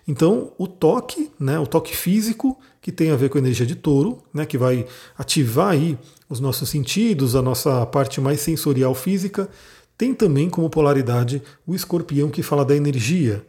Então, 0.06 0.52
o 0.58 0.66
toque, 0.66 1.30
né? 1.40 1.58
O 1.58 1.66
toque 1.66 1.96
físico, 1.96 2.58
que 2.82 2.92
tem 2.92 3.10
a 3.10 3.16
ver 3.16 3.30
com 3.30 3.38
a 3.38 3.40
energia 3.40 3.64
de 3.64 3.74
touro, 3.74 4.18
né? 4.34 4.44
Que 4.44 4.58
vai 4.58 4.86
ativar 5.16 5.70
aí 5.70 5.98
os 6.28 6.38
nossos 6.38 6.68
sentidos, 6.68 7.34
a 7.34 7.40
nossa 7.40 7.86
parte 7.86 8.20
mais 8.20 8.40
sensorial 8.40 8.94
física. 8.94 9.48
Tem 9.96 10.12
também 10.12 10.50
como 10.50 10.68
polaridade 10.68 11.42
o 11.66 11.74
escorpião 11.74 12.28
que 12.28 12.42
fala 12.42 12.64
da 12.64 12.76
energia. 12.76 13.42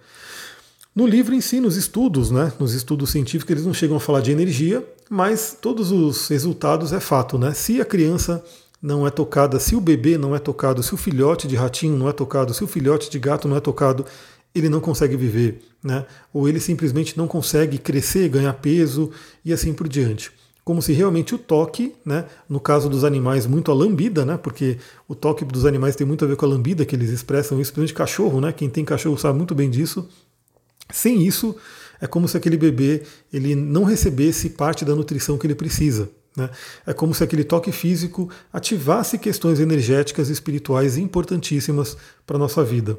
No 0.93 1.07
livro 1.07 1.33
em 1.33 1.39
si, 1.39 1.61
nos 1.61 1.77
estudos, 1.77 2.31
né, 2.31 2.51
nos 2.59 2.73
estudos 2.73 3.11
científicos, 3.11 3.49
eles 3.49 3.65
não 3.65 3.73
chegam 3.73 3.95
a 3.95 3.99
falar 3.99 4.19
de 4.19 4.29
energia, 4.29 4.85
mas 5.09 5.57
todos 5.59 5.89
os 5.89 6.27
resultados 6.27 6.91
é 6.91 6.99
fato. 6.99 7.37
Né? 7.37 7.53
Se 7.53 7.79
a 7.79 7.85
criança 7.85 8.43
não 8.81 9.07
é 9.07 9.09
tocada, 9.09 9.57
se 9.57 9.73
o 9.73 9.79
bebê 9.79 10.17
não 10.17 10.35
é 10.35 10.39
tocado, 10.39 10.83
se 10.83 10.93
o 10.93 10.97
filhote 10.97 11.47
de 11.47 11.55
ratinho 11.55 11.95
não 11.95 12.09
é 12.09 12.11
tocado, 12.11 12.53
se 12.53 12.61
o 12.61 12.67
filhote 12.67 13.09
de 13.09 13.19
gato 13.19 13.47
não 13.47 13.55
é 13.55 13.61
tocado, 13.61 14.05
ele 14.53 14.67
não 14.67 14.81
consegue 14.81 15.15
viver, 15.15 15.61
né? 15.81 16.05
ou 16.33 16.49
ele 16.49 16.59
simplesmente 16.59 17.17
não 17.17 17.25
consegue 17.25 17.77
crescer, 17.77 18.27
ganhar 18.27 18.53
peso 18.55 19.11
e 19.45 19.53
assim 19.53 19.73
por 19.73 19.87
diante. 19.87 20.29
Como 20.61 20.81
se 20.81 20.91
realmente 20.91 21.33
o 21.33 21.37
toque, 21.37 21.95
né, 22.05 22.25
no 22.47 22.59
caso 22.59 22.87
dos 22.87 23.03
animais, 23.03 23.47
muito 23.47 23.71
a 23.71 23.73
lambida, 23.73 24.23
né, 24.23 24.37
porque 24.37 24.77
o 25.07 25.15
toque 25.15 25.43
dos 25.43 25.65
animais 25.65 25.95
tem 25.95 26.05
muito 26.05 26.23
a 26.23 26.27
ver 26.27 26.35
com 26.35 26.45
a 26.45 26.49
lambida 26.49 26.85
que 26.85 26.95
eles 26.95 27.09
expressam, 27.09 27.57
principalmente 27.57 27.93
cachorro, 27.95 28.39
né, 28.39 28.53
quem 28.53 28.69
tem 28.69 28.85
cachorro 28.85 29.17
sabe 29.17 29.37
muito 29.37 29.55
bem 29.55 29.71
disso, 29.71 30.07
sem 30.91 31.25
isso, 31.25 31.55
é 31.99 32.07
como 32.07 32.27
se 32.27 32.35
aquele 32.35 32.57
bebê 32.57 33.03
ele 33.31 33.55
não 33.55 33.83
recebesse 33.83 34.49
parte 34.49 34.83
da 34.83 34.95
nutrição 34.95 35.37
que 35.37 35.45
ele 35.45 35.55
precisa. 35.55 36.09
Né? 36.35 36.49
É 36.85 36.93
como 36.93 37.13
se 37.13 37.23
aquele 37.23 37.43
toque 37.43 37.71
físico 37.71 38.29
ativasse 38.51 39.17
questões 39.17 39.59
energéticas 39.59 40.29
e 40.29 40.33
espirituais 40.33 40.97
importantíssimas 40.97 41.97
para 42.25 42.37
a 42.37 42.39
nossa 42.39 42.63
vida. 42.63 42.97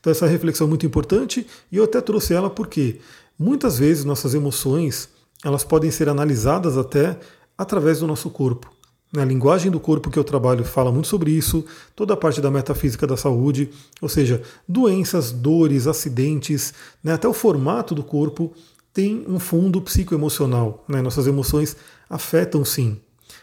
Então, 0.00 0.10
essa 0.10 0.26
reflexão 0.26 0.66
é 0.66 0.68
muito 0.68 0.84
importante 0.84 1.46
e 1.72 1.76
eu 1.76 1.84
até 1.84 2.00
trouxe 2.00 2.34
ela 2.34 2.50
porque 2.50 3.00
muitas 3.38 3.78
vezes 3.78 4.04
nossas 4.04 4.34
emoções 4.34 5.08
elas 5.42 5.64
podem 5.64 5.90
ser 5.90 6.08
analisadas 6.08 6.76
até 6.76 7.18
através 7.56 8.00
do 8.00 8.06
nosso 8.06 8.28
corpo. 8.28 8.73
A 9.16 9.24
linguagem 9.24 9.70
do 9.70 9.78
corpo 9.78 10.10
que 10.10 10.18
eu 10.18 10.24
trabalho 10.24 10.64
fala 10.64 10.90
muito 10.90 11.06
sobre 11.06 11.30
isso, 11.30 11.64
toda 11.94 12.14
a 12.14 12.16
parte 12.16 12.40
da 12.40 12.50
metafísica 12.50 13.06
da 13.06 13.16
saúde, 13.16 13.70
ou 14.00 14.08
seja, 14.08 14.42
doenças, 14.68 15.30
dores, 15.30 15.86
acidentes, 15.86 16.74
né, 17.02 17.12
até 17.12 17.28
o 17.28 17.32
formato 17.32 17.94
do 17.94 18.02
corpo 18.02 18.52
tem 18.92 19.24
um 19.28 19.38
fundo 19.38 19.80
psicoemocional. 19.80 20.84
Né, 20.88 21.00
nossas 21.00 21.28
emoções 21.28 21.76
afetam 22.10 22.64
sim. 22.64 22.96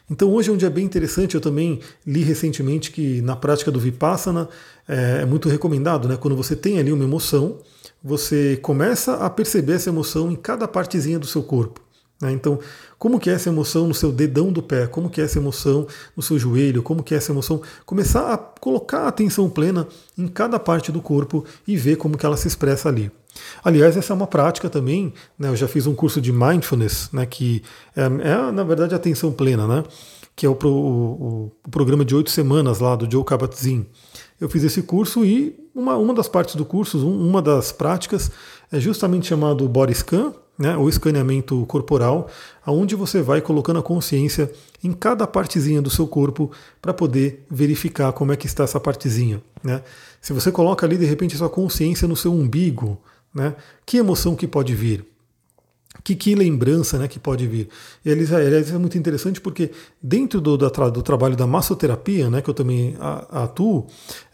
Então 0.09 0.29
hoje 0.33 0.49
é 0.49 0.53
um 0.53 0.57
dia 0.57 0.69
bem 0.69 0.83
interessante, 0.83 1.35
eu 1.35 1.41
também 1.41 1.79
li 2.05 2.21
recentemente 2.21 2.91
que 2.91 3.21
na 3.21 3.35
prática 3.35 3.71
do 3.71 3.79
Vipassana 3.79 4.49
é, 4.85 5.19
é 5.21 5.25
muito 5.25 5.47
recomendado, 5.47 6.05
né, 6.05 6.17
quando 6.17 6.35
você 6.35 6.53
tem 6.53 6.79
ali 6.79 6.91
uma 6.91 7.05
emoção, 7.05 7.59
você 8.03 8.59
começa 8.61 9.15
a 9.15 9.29
perceber 9.29 9.73
essa 9.73 9.89
emoção 9.89 10.29
em 10.29 10.35
cada 10.35 10.67
partezinha 10.67 11.17
do 11.17 11.27
seu 11.27 11.43
corpo. 11.43 11.79
Né? 12.21 12.31
Então, 12.31 12.59
como 12.99 13.19
que 13.19 13.29
é 13.29 13.33
essa 13.33 13.49
emoção 13.49 13.87
no 13.87 13.93
seu 13.93 14.11
dedão 14.11 14.51
do 14.51 14.61
pé? 14.61 14.85
Como 14.87 15.09
que 15.09 15.19
é 15.19 15.23
essa 15.23 15.39
emoção 15.39 15.87
no 16.15 16.21
seu 16.21 16.37
joelho? 16.37 16.83
Como 16.83 17.01
que 17.03 17.13
é 17.13 17.17
essa 17.17 17.31
emoção? 17.31 17.61
Começar 17.85 18.31
a 18.31 18.37
colocar 18.37 19.01
a 19.01 19.07
atenção 19.07 19.49
plena 19.49 19.87
em 20.17 20.27
cada 20.27 20.59
parte 20.59 20.91
do 20.91 21.01
corpo 21.01 21.43
e 21.67 21.75
ver 21.75 21.97
como 21.97 22.17
que 22.17 22.25
ela 22.25 22.37
se 22.37 22.47
expressa 22.47 22.87
ali. 22.89 23.11
Aliás, 23.63 23.97
essa 23.97 24.13
é 24.13 24.15
uma 24.15 24.27
prática 24.27 24.69
também, 24.69 25.13
né? 25.39 25.49
eu 25.49 25.55
já 25.55 25.67
fiz 25.67 25.87
um 25.87 25.95
curso 25.95 26.21
de 26.21 26.31
Mindfulness, 26.31 27.09
né? 27.13 27.25
que 27.25 27.63
é, 27.95 28.03
é 28.03 28.51
na 28.51 28.63
verdade 28.63 28.93
atenção 28.93 29.31
plena, 29.31 29.65
né? 29.65 29.83
que 30.35 30.45
é 30.45 30.49
o, 30.49 30.57
o, 30.63 31.51
o 31.65 31.69
programa 31.69 32.03
de 32.03 32.15
oito 32.15 32.29
semanas 32.29 32.79
lá 32.79 32.95
do 32.95 33.09
Joe 33.09 33.23
Kabat-Zinn. 33.23 33.85
Eu 34.39 34.49
fiz 34.49 34.63
esse 34.63 34.81
curso 34.81 35.23
e 35.23 35.55
uma, 35.73 35.95
uma 35.97 36.13
das 36.13 36.27
partes 36.27 36.55
do 36.55 36.65
curso, 36.65 37.07
uma 37.07 37.41
das 37.41 37.71
práticas, 37.71 38.31
é 38.71 38.79
justamente 38.79 39.27
chamado 39.27 39.67
Body 39.67 39.93
Scan, 39.93 40.33
né, 40.57 40.77
o 40.77 40.87
escaneamento 40.87 41.65
corporal, 41.65 42.29
aonde 42.63 42.95
você 42.95 43.21
vai 43.21 43.41
colocando 43.41 43.79
a 43.79 43.83
consciência 43.83 44.51
em 44.83 44.93
cada 44.93 45.25
partezinha 45.25 45.81
do 45.81 45.89
seu 45.89 46.07
corpo 46.07 46.51
para 46.81 46.93
poder 46.93 47.45
verificar 47.49 48.11
como 48.13 48.31
é 48.31 48.37
que 48.37 48.45
está 48.45 48.63
essa 48.63 48.79
partezinha. 48.79 49.41
Né? 49.63 49.81
Se 50.21 50.33
você 50.33 50.51
coloca 50.51 50.85
ali 50.85 50.97
de 50.97 51.05
repente 51.05 51.35
a 51.35 51.39
sua 51.39 51.49
consciência 51.49 52.07
no 52.07 52.15
seu 52.15 52.31
umbigo, 52.31 53.01
né, 53.33 53.55
que 53.85 53.97
emoção 53.97 54.35
que 54.35 54.47
pode 54.47 54.75
vir? 54.75 55.10
Que, 56.03 56.15
que 56.15 56.33
lembrança 56.33 56.97
né, 56.97 57.07
que 57.07 57.19
pode 57.19 57.45
vir? 57.45 57.69
E 58.03 58.11
aliás, 58.11 58.71
é 58.71 58.77
muito 58.77 58.97
interessante 58.97 59.39
porque 59.39 59.71
dentro 60.01 60.41
do, 60.41 60.57
do, 60.57 60.69
do 60.69 61.01
trabalho 61.01 61.35
da 61.35 61.45
massoterapia, 61.45 62.29
né, 62.29 62.41
que 62.41 62.49
eu 62.49 62.53
também 62.53 62.95
atuo, 63.29 63.85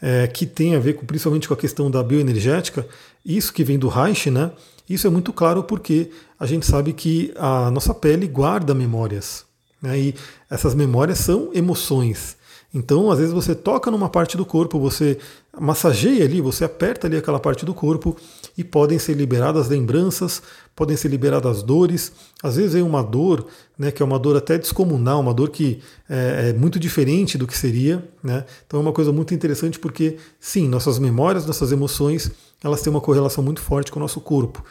é, 0.02 0.28
que 0.28 0.46
tem 0.46 0.76
a 0.76 0.80
ver 0.80 0.94
com, 0.94 1.06
principalmente 1.06 1.48
com 1.48 1.54
a 1.54 1.58
questão 1.58 1.92
da 1.92 2.02
bioenergética, 2.02 2.88
isso 3.26 3.52
que 3.52 3.64
vem 3.64 3.78
do 3.78 3.90
Reich, 3.90 4.32
né, 4.32 4.52
isso 4.90 5.06
é 5.06 5.10
muito 5.10 5.34
claro 5.34 5.64
porque 5.64 6.10
a 6.40 6.46
gente 6.46 6.66
sabe 6.66 6.94
que 6.94 7.34
a 7.36 7.70
nossa 7.70 7.94
pele 7.94 8.28
guarda 8.28 8.74
memórias. 8.74 9.46
Né? 9.82 10.00
E 10.00 10.16
essas 10.50 10.74
memórias 10.74 11.20
são 11.20 11.52
emoções. 11.54 12.38
Então, 12.74 13.10
às 13.12 13.20
vezes 13.20 13.34
você 13.34 13.56
toca 13.56 13.90
numa 13.90 14.10
parte 14.10 14.38
do 14.38 14.46
corpo, 14.46 14.80
você 14.80 15.18
massageia 15.60 16.24
ali, 16.24 16.42
você 16.42 16.64
aperta 16.64 17.08
ali 17.08 17.18
aquela 17.18 17.40
parte 17.40 17.66
do 17.66 17.74
corpo 17.74 18.16
e 18.58 18.64
podem 18.64 18.98
ser 18.98 19.14
liberadas 19.14 19.70
lembranças, 19.70 20.42
podem 20.76 20.98
ser 20.98 21.10
liberadas 21.10 21.62
dores. 21.62 22.12
Às 22.42 22.56
vezes 22.56 22.74
vem 22.74 22.82
uma 22.82 23.04
dor, 23.04 23.46
né, 23.78 23.92
que 23.92 24.02
é 24.02 24.06
uma 24.06 24.18
dor 24.18 24.36
até 24.36 24.58
descomunal, 24.58 25.20
uma 25.20 25.34
dor 25.34 25.50
que 25.50 25.80
é, 26.10 26.50
é 26.50 26.54
muito 26.54 26.80
diferente 26.80 27.38
do 27.38 27.46
que 27.46 27.58
seria. 27.58 28.04
Né? 28.24 28.44
Então 28.66 28.80
é 28.80 28.84
uma 28.84 28.92
coisa 28.92 29.12
muito 29.12 29.34
interessante 29.34 29.78
porque, 29.78 30.18
sim, 30.40 30.68
nossas 30.68 30.98
memórias, 30.98 31.46
nossas 31.46 31.72
emoções, 31.72 32.32
elas 32.64 32.82
têm 32.82 32.92
uma 32.92 33.02
correlação 33.02 33.44
muito 33.44 33.62
forte 33.62 33.92
com 33.92 34.00
o 34.00 34.02
nosso 34.02 34.20
corpo. 34.20 34.64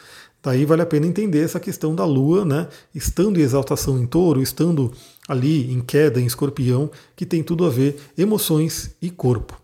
Daí 0.43 0.65
vale 0.65 0.81
a 0.81 0.85
pena 0.85 1.07
entender 1.07 1.43
essa 1.43 1.59
questão 1.59 1.95
da 1.95 2.05
Lua, 2.05 2.45
né? 2.45 2.67
Estando 2.93 3.39
em 3.39 3.43
exaltação 3.43 3.97
em 3.97 4.05
touro, 4.05 4.41
estando 4.41 4.93
ali 5.27 5.73
em 5.73 5.81
queda 5.81 6.21
em 6.21 6.25
escorpião, 6.25 6.89
que 7.15 7.25
tem 7.25 7.43
tudo 7.43 7.65
a 7.65 7.69
ver 7.69 7.97
emoções 8.17 8.91
e 9.01 9.09
corpo. 9.09 9.59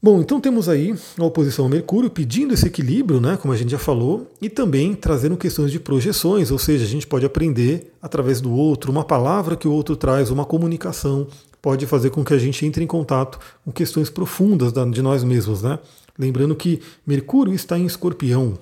Bom, 0.00 0.20
então 0.20 0.40
temos 0.40 0.68
aí 0.68 0.94
a 1.18 1.24
oposição 1.24 1.64
ao 1.64 1.68
Mercúrio 1.68 2.08
pedindo 2.08 2.54
esse 2.54 2.64
equilíbrio, 2.64 3.20
né, 3.20 3.36
como 3.36 3.52
a 3.52 3.56
gente 3.56 3.72
já 3.72 3.80
falou, 3.80 4.30
e 4.40 4.48
também 4.48 4.94
trazendo 4.94 5.36
questões 5.36 5.72
de 5.72 5.80
projeções, 5.80 6.52
ou 6.52 6.58
seja, 6.58 6.84
a 6.84 6.88
gente 6.88 7.04
pode 7.04 7.26
aprender 7.26 7.92
através 8.00 8.40
do 8.40 8.52
outro, 8.52 8.92
uma 8.92 9.02
palavra 9.02 9.56
que 9.56 9.66
o 9.66 9.72
outro 9.72 9.96
traz, 9.96 10.30
uma 10.30 10.44
comunicação, 10.44 11.26
pode 11.60 11.84
fazer 11.84 12.10
com 12.10 12.24
que 12.24 12.32
a 12.32 12.38
gente 12.38 12.64
entre 12.64 12.84
em 12.84 12.86
contato 12.86 13.40
com 13.64 13.72
questões 13.72 14.08
profundas 14.08 14.72
de 14.72 15.02
nós 15.02 15.24
mesmos, 15.24 15.62
né? 15.62 15.80
Lembrando 16.16 16.54
que 16.54 16.80
Mercúrio 17.04 17.52
está 17.52 17.76
em 17.76 17.84
Escorpião. 17.84 18.56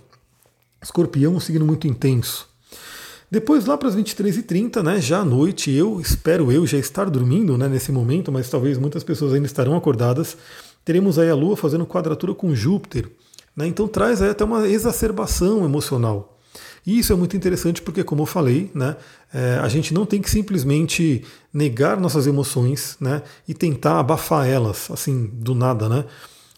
Escorpião 0.83 1.35
é 1.35 1.37
um 1.37 1.41
signo 1.41 1.67
muito 1.67 1.87
intenso. 1.87 2.49
Depois, 3.31 3.67
lá 3.67 3.77
para 3.77 3.89
as 3.89 3.97
23h30, 3.97 4.83
né, 4.83 5.01
já 5.01 5.19
à 5.19 5.25
noite, 5.25 5.71
eu 5.71 6.01
espero 6.01 6.53
eu 6.53 6.67
já 6.67 6.79
estar 6.79 7.11
dormindo 7.11 7.59
né, 7.59 7.69
nesse 7.69 7.91
momento, 7.91 8.31
mas 8.31 8.49
talvez 8.49 8.79
muitas 8.79 9.03
pessoas 9.03 9.35
ainda 9.35 9.47
estarão 9.47 9.77
acordadas 9.77 10.37
teremos 10.87 11.19
aí 11.19 11.29
a 11.29 11.35
Lua 11.35 11.57
fazendo 11.57 11.85
quadratura 11.85 12.33
com 12.33 12.55
Júpiter. 12.55 13.11
Né? 13.57 13.67
Então 13.67 13.89
traz 13.89 14.23
aí 14.23 14.31
até 14.31 14.45
uma 14.45 14.69
exacerbação 14.69 15.65
emocional. 15.65 16.39
E 16.87 17.01
isso 17.01 17.13
é 17.13 17.17
muito 17.17 17.37
interessante 17.37 17.83
porque, 17.83 18.05
como 18.05 18.23
eu 18.23 18.27
falei, 18.27 18.71
né, 18.73 18.97
é, 19.35 19.59
a 19.61 19.67
gente 19.67 19.93
não 19.93 20.07
tem 20.07 20.23
que 20.23 20.31
simplesmente 20.31 21.25
negar 21.53 21.99
nossas 21.99 22.29
emoções 22.29 22.97
né, 23.01 23.23
e 23.49 23.53
tentar 23.53 23.99
abafar 23.99 24.47
elas, 24.47 24.89
assim, 24.93 25.27
do 25.33 25.53
nada. 25.53 25.89
Né? 25.89 26.05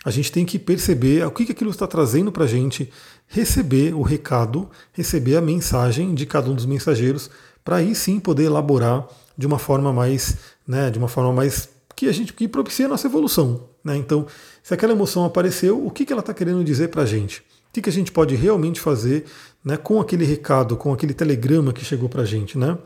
A 0.04 0.10
gente 0.10 0.30
tem 0.30 0.44
que 0.44 0.58
perceber 0.58 1.26
o 1.26 1.30
que, 1.30 1.46
que 1.46 1.52
aquilo 1.52 1.70
está 1.70 1.86
trazendo 1.86 2.30
para 2.30 2.44
a 2.44 2.46
gente, 2.46 2.92
receber 3.26 3.94
o 3.94 4.02
recado, 4.02 4.68
receber 4.92 5.36
a 5.36 5.40
mensagem 5.40 6.14
de 6.14 6.26
cada 6.26 6.50
um 6.50 6.54
dos 6.54 6.66
mensageiros, 6.66 7.30
para 7.64 7.76
aí 7.76 7.94
sim 7.94 8.20
poder 8.20 8.44
elaborar 8.44 9.08
de 9.38 9.46
uma 9.46 9.58
forma 9.58 9.90
mais, 9.90 10.36
né, 10.66 10.90
de 10.90 10.98
uma 10.98 11.08
forma 11.08 11.32
mais 11.32 11.70
que 11.96 12.06
a 12.06 12.12
gente 12.12 12.34
que 12.34 12.46
propicia 12.46 12.84
a 12.84 12.88
nossa 12.88 13.06
evolução. 13.06 13.68
Né? 13.88 13.96
Então, 13.96 14.26
se 14.62 14.72
aquela 14.72 14.92
emoção 14.92 15.24
apareceu, 15.24 15.84
o 15.84 15.90
que, 15.90 16.04
que 16.04 16.12
ela 16.12 16.20
está 16.20 16.34
querendo 16.34 16.62
dizer 16.62 16.88
para 16.88 17.02
a 17.02 17.06
gente? 17.06 17.40
O 17.40 17.72
que, 17.72 17.82
que 17.82 17.90
a 17.90 17.92
gente 17.92 18.12
pode 18.12 18.34
realmente 18.34 18.80
fazer 18.80 19.24
né, 19.64 19.76
com 19.76 20.00
aquele 20.00 20.24
recado, 20.24 20.76
com 20.76 20.92
aquele 20.92 21.12
telegrama 21.12 21.72
que 21.72 21.84
chegou 21.84 22.08
para 22.08 22.22
a 22.22 22.24
gente? 22.24 22.56
Né? 22.56 22.78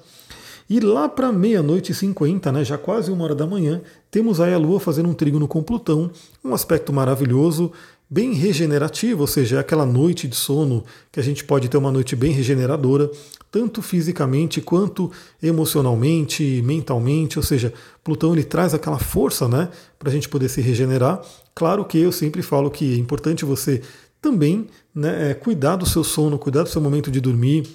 E 0.68 0.80
lá 0.80 1.08
para 1.08 1.30
meia-noite 1.30 1.92
e 1.92 1.94
cinquenta, 1.94 2.50
né, 2.50 2.64
já 2.64 2.78
quase 2.78 3.10
uma 3.10 3.24
hora 3.24 3.34
da 3.34 3.46
manhã, 3.46 3.82
temos 4.10 4.40
aí 4.40 4.54
a 4.54 4.58
Lua 4.58 4.80
fazendo 4.80 5.08
um 5.08 5.14
trígono 5.14 5.46
com 5.46 5.62
Plutão, 5.62 6.10
um 6.44 6.54
aspecto 6.54 6.92
maravilhoso, 6.92 7.72
bem 8.12 8.34
regenerativo, 8.34 9.22
ou 9.22 9.26
seja, 9.26 9.56
é 9.56 9.58
aquela 9.58 9.86
noite 9.86 10.28
de 10.28 10.36
sono 10.36 10.84
que 11.10 11.18
a 11.18 11.22
gente 11.22 11.42
pode 11.44 11.70
ter 11.70 11.78
uma 11.78 11.90
noite 11.90 12.14
bem 12.14 12.30
regeneradora, 12.30 13.10
tanto 13.50 13.80
fisicamente 13.80 14.60
quanto 14.60 15.10
emocionalmente, 15.42 16.60
mentalmente, 16.62 17.38
ou 17.38 17.42
seja, 17.42 17.72
Plutão 18.04 18.34
ele 18.34 18.44
traz 18.44 18.74
aquela 18.74 18.98
força, 18.98 19.48
né, 19.48 19.70
para 19.98 20.10
a 20.10 20.12
gente 20.12 20.28
poder 20.28 20.50
se 20.50 20.60
regenerar. 20.60 21.22
Claro 21.54 21.86
que 21.86 21.96
eu 21.96 22.12
sempre 22.12 22.42
falo 22.42 22.70
que 22.70 22.92
é 22.92 22.98
importante 22.98 23.46
você 23.46 23.80
também 24.20 24.66
né, 24.94 25.30
é, 25.30 25.34
cuidar 25.34 25.76
do 25.76 25.88
seu 25.88 26.04
sono, 26.04 26.38
cuidar 26.38 26.64
do 26.64 26.68
seu 26.68 26.82
momento 26.82 27.10
de 27.10 27.18
dormir, 27.18 27.66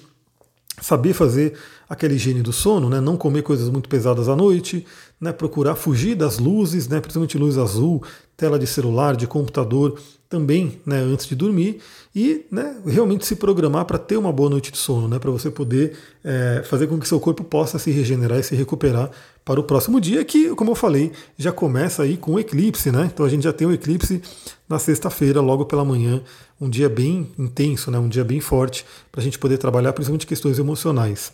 saber 0.80 1.14
fazer 1.14 1.54
aquela 1.88 2.12
higiene 2.12 2.42
do 2.42 2.52
sono, 2.52 2.88
né? 2.88 3.00
não 3.00 3.16
comer 3.16 3.42
coisas 3.42 3.68
muito 3.68 3.88
pesadas 3.88 4.28
à 4.28 4.36
noite, 4.36 4.86
né? 5.20 5.32
procurar 5.32 5.74
fugir 5.74 6.14
das 6.14 6.38
luzes, 6.38 6.88
né? 6.88 7.00
principalmente 7.00 7.38
luz 7.38 7.58
azul, 7.58 8.02
tela 8.36 8.58
de 8.58 8.66
celular, 8.66 9.16
de 9.16 9.26
computador, 9.26 9.98
também 10.28 10.78
né, 10.84 10.98
antes 10.98 11.26
de 11.26 11.34
dormir 11.34 11.80
e 12.14 12.44
né, 12.50 12.76
realmente 12.86 13.24
se 13.24 13.34
programar 13.34 13.86
para 13.86 13.98
ter 13.98 14.16
uma 14.16 14.30
boa 14.30 14.50
noite 14.50 14.70
de 14.70 14.76
sono, 14.76 15.08
né, 15.08 15.18
para 15.18 15.30
você 15.30 15.50
poder 15.50 15.96
é, 16.22 16.62
fazer 16.64 16.86
com 16.86 16.98
que 16.98 17.08
seu 17.08 17.18
corpo 17.18 17.42
possa 17.42 17.78
se 17.78 17.90
regenerar 17.90 18.38
e 18.38 18.42
se 18.42 18.54
recuperar 18.54 19.10
para 19.42 19.58
o 19.58 19.62
próximo 19.62 19.98
dia, 19.98 20.22
que, 20.24 20.54
como 20.54 20.72
eu 20.72 20.74
falei, 20.74 21.12
já 21.38 21.50
começa 21.50 22.02
aí 22.02 22.18
com 22.18 22.34
o 22.34 22.38
eclipse, 22.38 22.92
né? 22.92 23.10
Então 23.12 23.24
a 23.24 23.30
gente 23.30 23.44
já 23.44 23.52
tem 23.52 23.66
o 23.66 23.72
eclipse 23.72 24.20
na 24.68 24.78
sexta-feira, 24.78 25.40
logo 25.40 25.64
pela 25.64 25.86
manhã, 25.86 26.20
um 26.60 26.68
dia 26.68 26.86
bem 26.86 27.32
intenso, 27.38 27.90
né, 27.90 27.98
um 27.98 28.10
dia 28.10 28.24
bem 28.24 28.40
forte, 28.40 28.84
para 29.10 29.22
a 29.22 29.24
gente 29.24 29.38
poder 29.38 29.56
trabalhar 29.56 29.94
principalmente 29.94 30.26
questões 30.26 30.58
emocionais. 30.58 31.32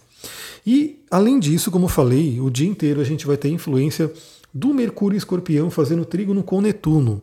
E, 0.66 1.00
além 1.10 1.38
disso, 1.38 1.70
como 1.70 1.86
eu 1.86 1.88
falei, 1.88 2.40
o 2.40 2.50
dia 2.50 2.68
inteiro 2.68 3.00
a 3.00 3.04
gente 3.04 3.26
vai 3.26 3.36
ter 3.36 3.48
influência 3.48 4.12
do 4.52 4.72
Mercúrio 4.72 5.16
Escorpião 5.16 5.70
fazendo 5.70 6.04
trígono 6.04 6.42
com 6.42 6.60
Netuno. 6.60 7.22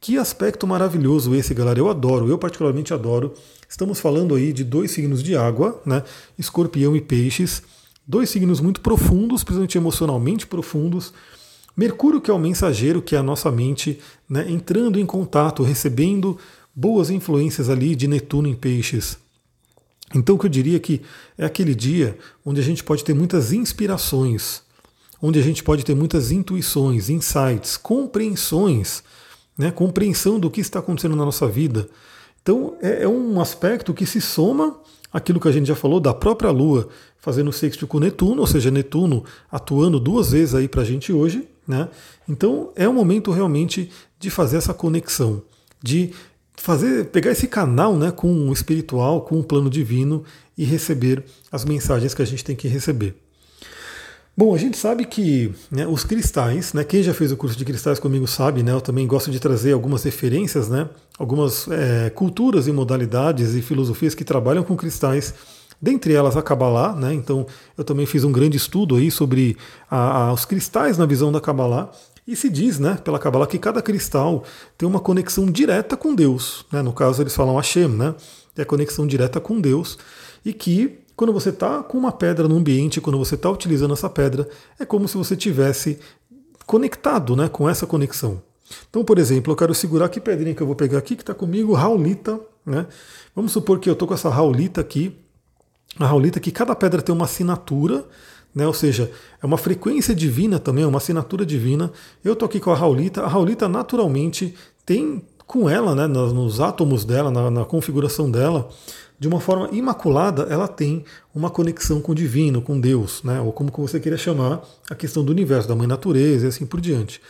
Que 0.00 0.18
aspecto 0.18 0.66
maravilhoso 0.66 1.34
esse, 1.34 1.54
galera. 1.54 1.78
Eu 1.78 1.88
adoro, 1.88 2.28
eu 2.28 2.36
particularmente 2.36 2.92
adoro. 2.92 3.34
Estamos 3.68 4.00
falando 4.00 4.34
aí 4.34 4.52
de 4.52 4.64
dois 4.64 4.90
signos 4.90 5.22
de 5.22 5.36
água, 5.36 5.80
né? 5.86 6.02
Escorpião 6.36 6.96
e 6.96 7.00
peixes. 7.00 7.62
Dois 8.06 8.28
signos 8.28 8.60
muito 8.60 8.80
profundos, 8.80 9.44
principalmente 9.44 9.78
emocionalmente 9.78 10.46
profundos. 10.46 11.12
Mercúrio, 11.76 12.20
que 12.20 12.30
é 12.30 12.34
o 12.34 12.38
mensageiro, 12.38 13.00
que 13.00 13.14
é 13.14 13.18
a 13.18 13.22
nossa 13.22 13.50
mente, 13.50 13.98
né? 14.28 14.44
entrando 14.50 14.98
em 14.98 15.06
contato, 15.06 15.62
recebendo 15.62 16.36
boas 16.74 17.08
influências 17.08 17.70
ali 17.70 17.94
de 17.94 18.08
Netuno 18.08 18.48
em 18.48 18.54
peixes. 18.54 19.18
Então, 20.14 20.36
o 20.36 20.38
que 20.38 20.46
eu 20.46 20.50
diria 20.50 20.78
que 20.78 21.02
é 21.38 21.44
aquele 21.44 21.74
dia 21.74 22.18
onde 22.44 22.60
a 22.60 22.64
gente 22.64 22.84
pode 22.84 23.04
ter 23.04 23.14
muitas 23.14 23.52
inspirações, 23.52 24.62
onde 25.20 25.38
a 25.38 25.42
gente 25.42 25.62
pode 25.62 25.84
ter 25.84 25.94
muitas 25.94 26.30
intuições, 26.30 27.08
insights, 27.08 27.76
compreensões 27.76 29.02
né, 29.56 29.70
compreensão 29.70 30.38
do 30.38 30.50
que 30.50 30.60
está 30.60 30.78
acontecendo 30.78 31.16
na 31.16 31.24
nossa 31.24 31.46
vida. 31.46 31.88
Então 32.42 32.76
é, 32.80 33.04
é, 33.04 33.08
um 33.08 33.40
aspecto 33.40 33.94
que 33.94 34.06
se 34.06 34.20
soma 34.20 34.76
aquilo 35.12 35.38
que 35.38 35.48
a 35.48 35.52
gente 35.52 35.66
já 35.66 35.74
falou 35.74 36.00
da 36.00 36.14
própria 36.14 36.50
Lua 36.50 36.88
fazendo 37.18 37.52
sexto 37.52 37.86
com 37.86 38.00
Netuno, 38.00 38.40
ou 38.40 38.46
seja, 38.46 38.70
Netuno 38.70 39.24
atuando 39.50 40.00
duas 40.00 40.32
vezes 40.32 40.54
aí 40.54 40.66
para 40.66 40.82
a 40.82 40.84
gente 40.84 41.12
hoje. 41.12 41.48
Né? 41.66 41.88
Então 42.28 42.72
é 42.74 42.88
um 42.88 42.92
momento 42.92 43.30
realmente 43.30 43.90
de 44.18 44.30
fazer 44.30 44.56
essa 44.56 44.74
conexão, 44.74 45.42
de 45.80 46.12
fazer 46.56 47.06
pegar 47.06 47.30
esse 47.30 47.46
canal 47.46 47.96
né, 47.96 48.10
com 48.10 48.48
o 48.48 48.52
espiritual, 48.52 49.22
com 49.22 49.38
o 49.38 49.44
plano 49.44 49.70
divino 49.70 50.24
e 50.56 50.64
receber 50.64 51.24
as 51.50 51.64
mensagens 51.64 52.14
que 52.14 52.22
a 52.22 52.26
gente 52.26 52.44
tem 52.44 52.54
que 52.54 52.68
receber. 52.68 53.16
Bom, 54.34 54.54
a 54.54 54.58
gente 54.58 54.78
sabe 54.78 55.04
que 55.04 55.52
né, 55.70 55.86
os 55.86 56.04
cristais, 56.04 56.72
né, 56.72 56.84
quem 56.84 57.02
já 57.02 57.12
fez 57.12 57.30
o 57.32 57.36
curso 57.36 57.56
de 57.56 57.66
cristais 57.66 57.98
comigo 57.98 58.26
sabe, 58.26 58.62
né, 58.62 58.72
eu 58.72 58.80
também 58.80 59.06
gosto 59.06 59.30
de 59.30 59.38
trazer 59.38 59.72
algumas 59.72 60.02
referências, 60.04 60.70
né, 60.70 60.88
algumas 61.18 61.68
é, 61.68 62.08
culturas 62.08 62.66
e 62.66 62.72
modalidades 62.72 63.54
e 63.54 63.60
filosofias 63.60 64.14
que 64.14 64.24
trabalham 64.24 64.64
com 64.64 64.74
cristais, 64.74 65.34
dentre 65.80 66.14
elas 66.14 66.34
a 66.34 66.40
Kabbalah, 66.40 66.94
né, 66.96 67.12
então 67.12 67.46
eu 67.76 67.84
também 67.84 68.06
fiz 68.06 68.24
um 68.24 68.32
grande 68.32 68.56
estudo 68.56 68.96
aí 68.96 69.10
sobre 69.10 69.54
a, 69.90 70.28
a, 70.28 70.32
os 70.32 70.46
cristais 70.46 70.96
na 70.96 71.04
visão 71.04 71.30
da 71.30 71.40
Kabbalah, 71.40 71.90
e 72.26 72.36
se 72.36 72.48
diz, 72.48 72.78
né, 72.78 72.98
pela 73.02 73.18
Kabbalah, 73.18 73.46
que 73.46 73.58
cada 73.58 73.82
cristal 73.82 74.44
tem 74.78 74.88
uma 74.88 75.00
conexão 75.00 75.46
direta 75.46 75.96
com 75.96 76.14
Deus, 76.14 76.64
né, 76.72 76.82
no 76.82 76.92
caso 76.92 77.22
eles 77.22 77.34
falam 77.34 77.56
Hashem, 77.56 77.88
né, 77.88 78.14
é 78.56 78.62
a 78.62 78.66
conexão 78.66 79.06
direta 79.06 79.40
com 79.40 79.60
Deus, 79.60 79.98
e 80.44 80.52
que 80.52 80.98
quando 81.16 81.32
você 81.32 81.50
está 81.50 81.82
com 81.82 81.98
uma 81.98 82.12
pedra 82.12 82.48
no 82.48 82.56
ambiente, 82.56 83.00
quando 83.00 83.18
você 83.18 83.34
está 83.34 83.50
utilizando 83.50 83.94
essa 83.94 84.08
pedra, 84.08 84.48
é 84.78 84.84
como 84.84 85.06
se 85.06 85.16
você 85.16 85.36
tivesse 85.36 85.98
conectado 86.66 87.36
né, 87.36 87.48
com 87.48 87.68
essa 87.68 87.86
conexão. 87.86 88.42
Então, 88.88 89.04
por 89.04 89.18
exemplo, 89.18 89.52
eu 89.52 89.56
quero 89.56 89.74
segurar 89.74 90.08
que 90.08 90.20
pedrinha 90.20 90.54
que 90.54 90.62
eu 90.62 90.66
vou 90.66 90.76
pegar 90.76 90.98
aqui, 90.98 91.14
que 91.14 91.22
está 91.22 91.34
comigo, 91.34 91.74
Raulita. 91.74 92.40
Né? 92.64 92.86
Vamos 93.34 93.52
supor 93.52 93.78
que 93.78 93.88
eu 93.88 93.92
estou 93.92 94.08
com 94.08 94.14
essa 94.14 94.28
Raulita 94.28 94.80
aqui. 94.80 95.16
A 95.98 96.06
Raulita 96.06 96.40
que 96.40 96.50
cada 96.50 96.74
pedra 96.74 97.02
tem 97.02 97.14
uma 97.14 97.26
assinatura, 97.26 98.04
né? 98.54 98.66
ou 98.66 98.74
seja, 98.74 99.10
é 99.42 99.46
uma 99.46 99.58
frequência 99.58 100.14
divina 100.14 100.58
também, 100.58 100.84
é 100.84 100.86
uma 100.86 100.98
assinatura 100.98 101.44
divina. 101.44 101.90
Eu 102.24 102.34
estou 102.34 102.46
aqui 102.46 102.60
com 102.60 102.70
a 102.70 102.74
Raulita. 102.74 103.22
A 103.22 103.28
Raulita 103.28 103.68
naturalmente 103.68 104.54
tem 104.84 105.22
com 105.46 105.68
ela, 105.68 105.94
né, 105.94 106.06
nos 106.06 106.60
átomos 106.60 107.04
dela, 107.04 107.30
na, 107.30 107.50
na 107.50 107.64
configuração 107.64 108.30
dela, 108.30 108.70
de 109.18 109.28
uma 109.28 109.38
forma 109.38 109.68
imaculada, 109.70 110.48
ela 110.50 110.66
tem 110.66 111.04
uma 111.34 111.50
conexão 111.50 112.00
com 112.00 112.10
o 112.12 112.14
divino, 112.14 112.60
com 112.60 112.80
Deus, 112.80 113.22
né? 113.22 113.40
ou 113.40 113.52
como 113.52 113.70
você 113.70 114.00
queira 114.00 114.16
chamar, 114.16 114.62
a 114.90 114.96
questão 114.96 115.22
do 115.22 115.30
universo, 115.30 115.68
da 115.68 115.76
mãe 115.76 115.86
natureza 115.86 116.46
e 116.46 116.48
assim 116.48 116.66
por 116.66 116.80
diante. 116.80 117.20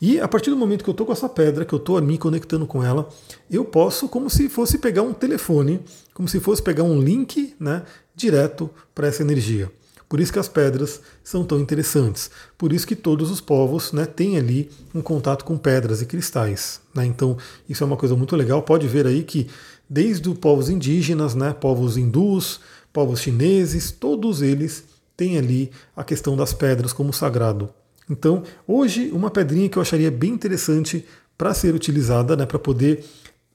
E 0.00 0.18
a 0.18 0.26
partir 0.26 0.48
do 0.48 0.56
momento 0.56 0.82
que 0.82 0.88
eu 0.88 0.92
estou 0.92 1.06
com 1.06 1.12
essa 1.12 1.28
pedra, 1.28 1.64
que 1.64 1.74
eu 1.74 1.76
estou 1.76 2.00
me 2.00 2.16
conectando 2.16 2.66
com 2.66 2.82
ela, 2.82 3.06
eu 3.50 3.64
posso, 3.64 4.08
como 4.08 4.30
se 4.30 4.48
fosse 4.48 4.78
pegar 4.78 5.02
um 5.02 5.12
telefone, 5.12 5.80
como 6.14 6.26
se 6.26 6.40
fosse 6.40 6.62
pegar 6.62 6.84
um 6.84 6.98
link 6.98 7.54
né, 7.60 7.82
direto 8.16 8.70
para 8.94 9.08
essa 9.08 9.22
energia. 9.22 9.70
Por 10.12 10.20
isso 10.20 10.30
que 10.30 10.38
as 10.38 10.46
pedras 10.46 11.00
são 11.24 11.42
tão 11.42 11.58
interessantes. 11.58 12.30
Por 12.58 12.70
isso 12.70 12.86
que 12.86 12.94
todos 12.94 13.30
os 13.30 13.40
povos 13.40 13.92
né, 13.92 14.04
têm 14.04 14.36
ali 14.36 14.70
um 14.94 15.00
contato 15.00 15.42
com 15.42 15.56
pedras 15.56 16.02
e 16.02 16.04
cristais. 16.04 16.82
Né? 16.94 17.06
Então, 17.06 17.38
isso 17.66 17.82
é 17.82 17.86
uma 17.86 17.96
coisa 17.96 18.14
muito 18.14 18.36
legal. 18.36 18.60
Pode 18.60 18.86
ver 18.86 19.06
aí 19.06 19.22
que 19.22 19.48
desde 19.88 20.28
os 20.28 20.36
povos 20.36 20.68
indígenas, 20.68 21.34
né, 21.34 21.54
povos 21.54 21.96
hindus, 21.96 22.60
povos 22.92 23.20
chineses, 23.20 23.90
todos 23.90 24.42
eles 24.42 24.84
têm 25.16 25.38
ali 25.38 25.70
a 25.96 26.04
questão 26.04 26.36
das 26.36 26.52
pedras 26.52 26.92
como 26.92 27.10
sagrado. 27.10 27.70
Então, 28.10 28.42
hoje, 28.68 29.10
uma 29.14 29.30
pedrinha 29.30 29.70
que 29.70 29.78
eu 29.78 29.82
acharia 29.82 30.10
bem 30.10 30.32
interessante 30.32 31.06
para 31.38 31.54
ser 31.54 31.74
utilizada, 31.74 32.36
né, 32.36 32.44
para 32.44 32.58
poder 32.58 33.02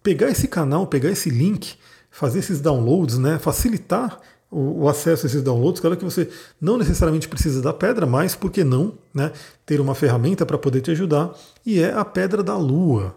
pegar 0.01 0.31
esse 0.31 0.47
canal, 0.47 0.87
pegar 0.87 1.11
esse 1.11 1.29
link, 1.29 1.75
fazer 2.09 2.39
esses 2.39 2.59
downloads, 2.59 3.19
né, 3.19 3.37
facilitar 3.37 4.19
o, 4.49 4.83
o, 4.83 4.89
acesso 4.89 5.25
a 5.25 5.27
esses 5.27 5.41
downloads, 5.41 5.81
claro 5.81 5.97
que 5.97 6.05
você 6.05 6.29
não 6.59 6.77
necessariamente 6.77 7.27
precisa 7.27 7.61
da 7.61 7.73
pedra, 7.73 8.05
mas 8.05 8.35
por 8.35 8.49
que 8.49 8.63
não 8.63 8.93
né, 9.13 9.31
ter 9.65 9.81
uma 9.81 9.93
ferramenta 9.93 10.45
para 10.45 10.57
poder 10.57 10.81
te 10.81 10.91
ajudar? 10.91 11.33
E 11.65 11.79
é 11.79 11.93
a 11.93 12.05
pedra 12.05 12.41
da 12.41 12.57
lua. 12.57 13.15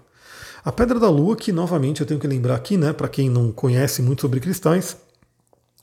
A 0.64 0.72
pedra 0.72 0.98
da 0.98 1.08
lua, 1.08 1.36
que 1.36 1.52
novamente 1.52 2.00
eu 2.00 2.06
tenho 2.06 2.20
que 2.20 2.26
lembrar 2.26 2.56
aqui, 2.56 2.76
né, 2.76 2.92
para 2.92 3.08
quem 3.08 3.30
não 3.30 3.52
conhece 3.52 4.02
muito 4.02 4.22
sobre 4.22 4.40
cristais, 4.40 4.96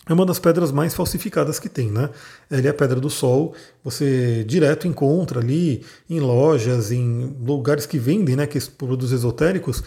é 0.10 0.14
uma 0.14 0.26
das 0.26 0.40
pedras 0.40 0.72
mais 0.72 0.94
falsificadas 0.94 1.60
que 1.60 1.68
tem, 1.68 1.92
né? 1.92 2.10
Ela 2.50 2.68
é 2.68 2.70
a 2.70 2.74
pedra 2.74 3.00
do 3.00 3.10
sol, 3.10 3.54
você 3.84 4.44
direto 4.46 4.88
encontra 4.88 5.42
ali 5.42 5.84
em 6.10 6.20
lojas, 6.22 6.92
em 6.94 7.36
lugares 7.46 7.86
que 7.86 8.00
vendem, 8.00 8.36
né, 8.36 8.48
que 8.48 8.60
produtos 8.72 9.12
esotéricos, 9.12 9.84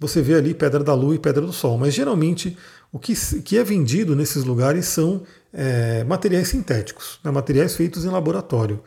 você 0.00 0.22
vê 0.22 0.34
ali 0.34 0.54
pedra 0.54 0.82
da 0.82 0.94
lua 0.94 1.16
e 1.16 1.18
pedra 1.18 1.44
do 1.44 1.52
sol. 1.52 1.76
Mas 1.76 1.92
geralmente 1.92 2.56
o 2.92 2.98
que, 2.98 3.14
que 3.42 3.58
é 3.58 3.64
vendido 3.64 4.16
nesses 4.16 4.44
lugares 4.44 4.86
são 4.86 5.22
é, 5.52 6.04
materiais 6.04 6.48
sintéticos, 6.48 7.20
né, 7.22 7.30
materiais 7.30 7.76
feitos 7.76 8.04
em 8.04 8.08
laboratório. 8.08 8.80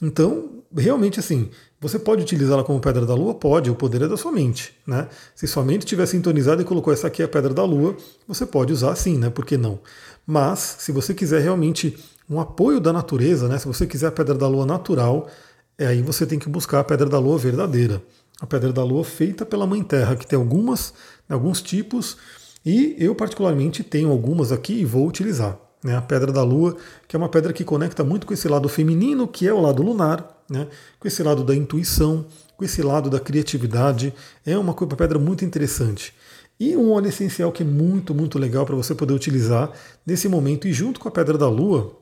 Então, 0.00 0.62
realmente 0.74 1.20
assim, 1.20 1.50
você 1.80 1.98
pode 1.98 2.22
utilizá-la 2.22 2.64
como 2.64 2.80
pedra 2.80 3.04
da 3.04 3.14
lua? 3.14 3.34
Pode, 3.34 3.70
o 3.70 3.74
poder 3.74 4.02
é 4.02 4.08
da 4.08 4.16
sua 4.16 4.32
mente. 4.32 4.74
Né? 4.86 5.06
Se 5.34 5.46
sua 5.46 5.64
mente 5.64 5.82
estiver 5.82 6.06
sintonizada 6.06 6.62
e 6.62 6.64
colocou 6.64 6.92
essa 6.92 7.06
aqui 7.06 7.22
é 7.22 7.26
a 7.26 7.28
pedra 7.28 7.52
da 7.52 7.64
lua, 7.64 7.96
você 8.26 8.46
pode 8.46 8.72
usar 8.72 8.94
sim, 8.96 9.18
né? 9.18 9.28
Por 9.28 9.44
que 9.44 9.56
não? 9.56 9.78
Mas, 10.26 10.76
se 10.78 10.92
você 10.92 11.12
quiser 11.12 11.42
realmente 11.42 11.96
um 12.28 12.40
apoio 12.40 12.80
da 12.80 12.92
natureza, 12.92 13.48
né? 13.48 13.58
se 13.58 13.66
você 13.66 13.86
quiser 13.86 14.06
a 14.06 14.12
pedra 14.12 14.34
da 14.34 14.48
lua 14.48 14.64
natural, 14.64 15.28
é 15.76 15.86
aí 15.86 16.00
você 16.00 16.24
tem 16.24 16.38
que 16.38 16.48
buscar 16.48 16.80
a 16.80 16.84
pedra 16.84 17.06
da 17.06 17.18
lua 17.18 17.36
verdadeira. 17.36 18.02
A 18.40 18.46
pedra 18.46 18.72
da 18.72 18.82
lua 18.82 19.04
feita 19.04 19.44
pela 19.44 19.66
Mãe 19.66 19.82
Terra, 19.82 20.16
que 20.16 20.26
tem 20.26 20.38
algumas, 20.38 20.94
alguns 21.28 21.60
tipos, 21.60 22.16
e 22.64 22.96
eu 22.98 23.14
particularmente 23.14 23.82
tenho 23.82 24.10
algumas 24.10 24.50
aqui 24.50 24.72
e 24.80 24.84
vou 24.84 25.06
utilizar. 25.06 25.58
Né? 25.82 25.94
A 25.94 26.00
pedra 26.00 26.32
da 26.32 26.42
lua, 26.42 26.76
que 27.06 27.14
é 27.14 27.18
uma 27.18 27.28
pedra 27.28 27.52
que 27.52 27.62
conecta 27.62 28.02
muito 28.02 28.26
com 28.26 28.32
esse 28.32 28.48
lado 28.48 28.68
feminino, 28.68 29.28
que 29.28 29.46
é 29.46 29.52
o 29.52 29.60
lado 29.60 29.82
lunar, 29.82 30.42
né? 30.48 30.66
com 30.98 31.06
esse 31.06 31.22
lado 31.22 31.44
da 31.44 31.54
intuição, 31.54 32.24
com 32.56 32.64
esse 32.64 32.82
lado 32.82 33.10
da 33.10 33.20
criatividade. 33.20 34.14
É 34.46 34.56
uma, 34.56 34.74
pedra 34.74 35.18
muito 35.18 35.44
interessante. 35.44 36.14
E 36.58 36.74
um 36.74 36.92
óleo 36.92 37.08
essencial 37.08 37.52
que 37.52 37.62
é 37.62 37.66
muito, 37.66 38.14
muito 38.14 38.38
legal 38.38 38.64
para 38.64 38.76
você 38.76 38.94
poder 38.94 39.12
utilizar 39.12 39.70
nesse 40.06 40.26
momento, 40.26 40.66
e 40.66 40.72
junto 40.72 40.98
com 40.98 41.08
a 41.08 41.12
pedra 41.12 41.36
da 41.36 41.48
lua, 41.48 41.98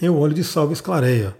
é 0.00 0.08
o 0.08 0.18
óleo 0.18 0.34
de 0.34 0.44
salve 0.44 0.74
esclareia. 0.74 1.36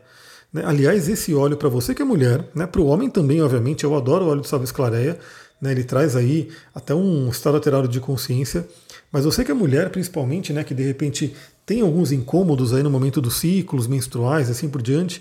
Né? 0.52 0.64
Aliás, 0.64 1.08
esse 1.08 1.34
óleo 1.34 1.56
para 1.56 1.68
você 1.68 1.94
que 1.94 2.02
é 2.02 2.04
mulher, 2.04 2.48
né? 2.54 2.66
para 2.66 2.80
o 2.80 2.86
homem 2.86 3.08
também, 3.08 3.40
obviamente, 3.42 3.84
eu 3.84 3.94
adoro 3.94 4.24
o 4.24 4.28
óleo 4.28 4.40
de 4.40 4.48
salve 4.48 4.64
esclareia, 4.64 5.18
né? 5.60 5.72
ele 5.72 5.84
traz 5.84 6.16
aí 6.16 6.48
até 6.74 6.94
um 6.94 7.28
estado 7.28 7.56
alterado 7.56 7.86
de 7.86 8.00
consciência. 8.00 8.66
Mas 9.12 9.24
você 9.24 9.44
que 9.44 9.50
é 9.50 9.54
mulher, 9.54 9.90
principalmente, 9.90 10.52
né, 10.52 10.62
que 10.62 10.74
de 10.74 10.82
repente 10.82 11.34
tem 11.66 11.80
alguns 11.80 12.12
incômodos 12.12 12.72
aí 12.72 12.82
no 12.82 12.90
momento 12.90 13.20
dos 13.20 13.36
ciclos 13.36 13.86
menstruais, 13.86 14.48
assim 14.48 14.68
por 14.68 14.80
diante, 14.80 15.20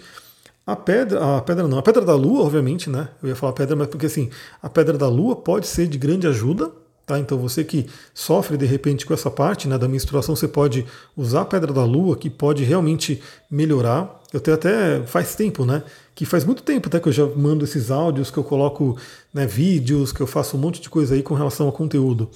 a 0.65 0.75
pedra, 0.75 1.37
a 1.37 1.41
pedra 1.41 1.67
não, 1.67 1.79
a 1.79 1.81
pedra 1.81 2.05
da 2.05 2.13
lua, 2.13 2.43
obviamente, 2.43 2.89
né? 2.91 3.09
Eu 3.23 3.29
ia 3.29 3.35
falar 3.35 3.53
pedra, 3.53 3.75
mas 3.75 3.87
porque 3.87 4.05
assim, 4.05 4.29
a 4.61 4.69
pedra 4.69 4.97
da 4.97 5.07
lua 5.07 5.35
pode 5.35 5.65
ser 5.65 5.87
de 5.87 5.97
grande 5.97 6.27
ajuda, 6.27 6.71
tá? 7.07 7.17
Então 7.17 7.39
você 7.39 7.63
que 7.63 7.87
sofre 8.13 8.55
de 8.55 8.67
repente 8.67 9.03
com 9.03 9.13
essa 9.13 9.31
parte 9.31 9.67
né, 9.67 9.79
da 9.79 9.87
menstruação, 9.87 10.35
você 10.35 10.47
pode 10.47 10.85
usar 11.17 11.41
a 11.41 11.45
pedra 11.45 11.73
da 11.73 11.83
lua, 11.83 12.15
que 12.15 12.29
pode 12.29 12.63
realmente 12.63 13.19
melhorar. 13.49 14.21
Eu 14.31 14.39
tenho 14.39 14.53
até 14.53 15.01
faz 15.07 15.33
tempo, 15.33 15.65
né? 15.65 15.81
Que 16.19 16.25
faz 16.25 16.43
muito 16.43 16.63
tempo 16.63 16.89
até 16.89 16.99
que 16.99 17.07
eu 17.07 17.13
já 17.13 17.25
mando 17.25 17.63
esses 17.63 17.89
áudios, 17.89 18.29
que 18.29 18.37
eu 18.37 18.43
coloco 18.43 18.97
né, 19.33 19.47
vídeos, 19.47 20.11
que 20.11 20.19
eu 20.19 20.27
faço 20.27 20.57
um 20.57 20.59
monte 20.59 20.81
de 20.81 20.89
coisa 20.89 21.15
aí 21.15 21.23
com 21.23 21.33
relação 21.33 21.65
ao 21.67 21.71
conteúdo. 21.71 22.29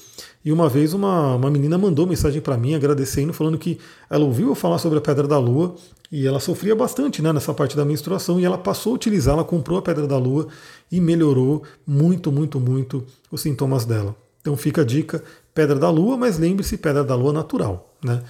E 0.45 0.53
uma 0.53 0.69
vez 0.69 0.93
uma, 0.93 1.35
uma 1.35 1.51
menina 1.51 1.77
mandou 1.77 2.07
mensagem 2.07 2.39
para 2.39 2.55
mim 2.55 2.75
agradecendo, 2.75 3.33
falando 3.33 3.57
que 3.57 3.77
ela 4.09 4.23
ouviu 4.23 4.47
eu 4.47 4.55
falar 4.55 4.77
sobre 4.77 4.99
a 4.99 5.01
pedra 5.01 5.27
da 5.27 5.37
lua 5.37 5.75
e 6.09 6.25
ela 6.25 6.39
sofria 6.39 6.73
bastante 6.73 7.21
né, 7.21 7.33
nessa 7.33 7.53
parte 7.53 7.75
da 7.75 7.83
menstruação 7.83 8.39
e 8.39 8.45
ela 8.45 8.57
passou 8.57 8.93
a 8.93 8.95
utilizar, 8.95 9.33
ela 9.33 9.43
comprou 9.43 9.77
a 9.77 9.81
pedra 9.81 10.07
da 10.07 10.17
lua 10.17 10.47
e 10.89 11.01
melhorou 11.01 11.63
muito, 11.85 12.31
muito, 12.31 12.61
muito 12.61 13.03
os 13.29 13.41
sintomas 13.41 13.83
dela. 13.83 14.15
Então 14.39 14.55
fica 14.55 14.83
a 14.83 14.85
dica, 14.85 15.21
pedra 15.53 15.75
da 15.75 15.89
lua, 15.89 16.15
mas 16.15 16.39
lembre-se, 16.39 16.77
pedra 16.77 17.03
da 17.03 17.15
lua 17.15 17.33
natural. 17.33 17.93
Né? 18.01 18.23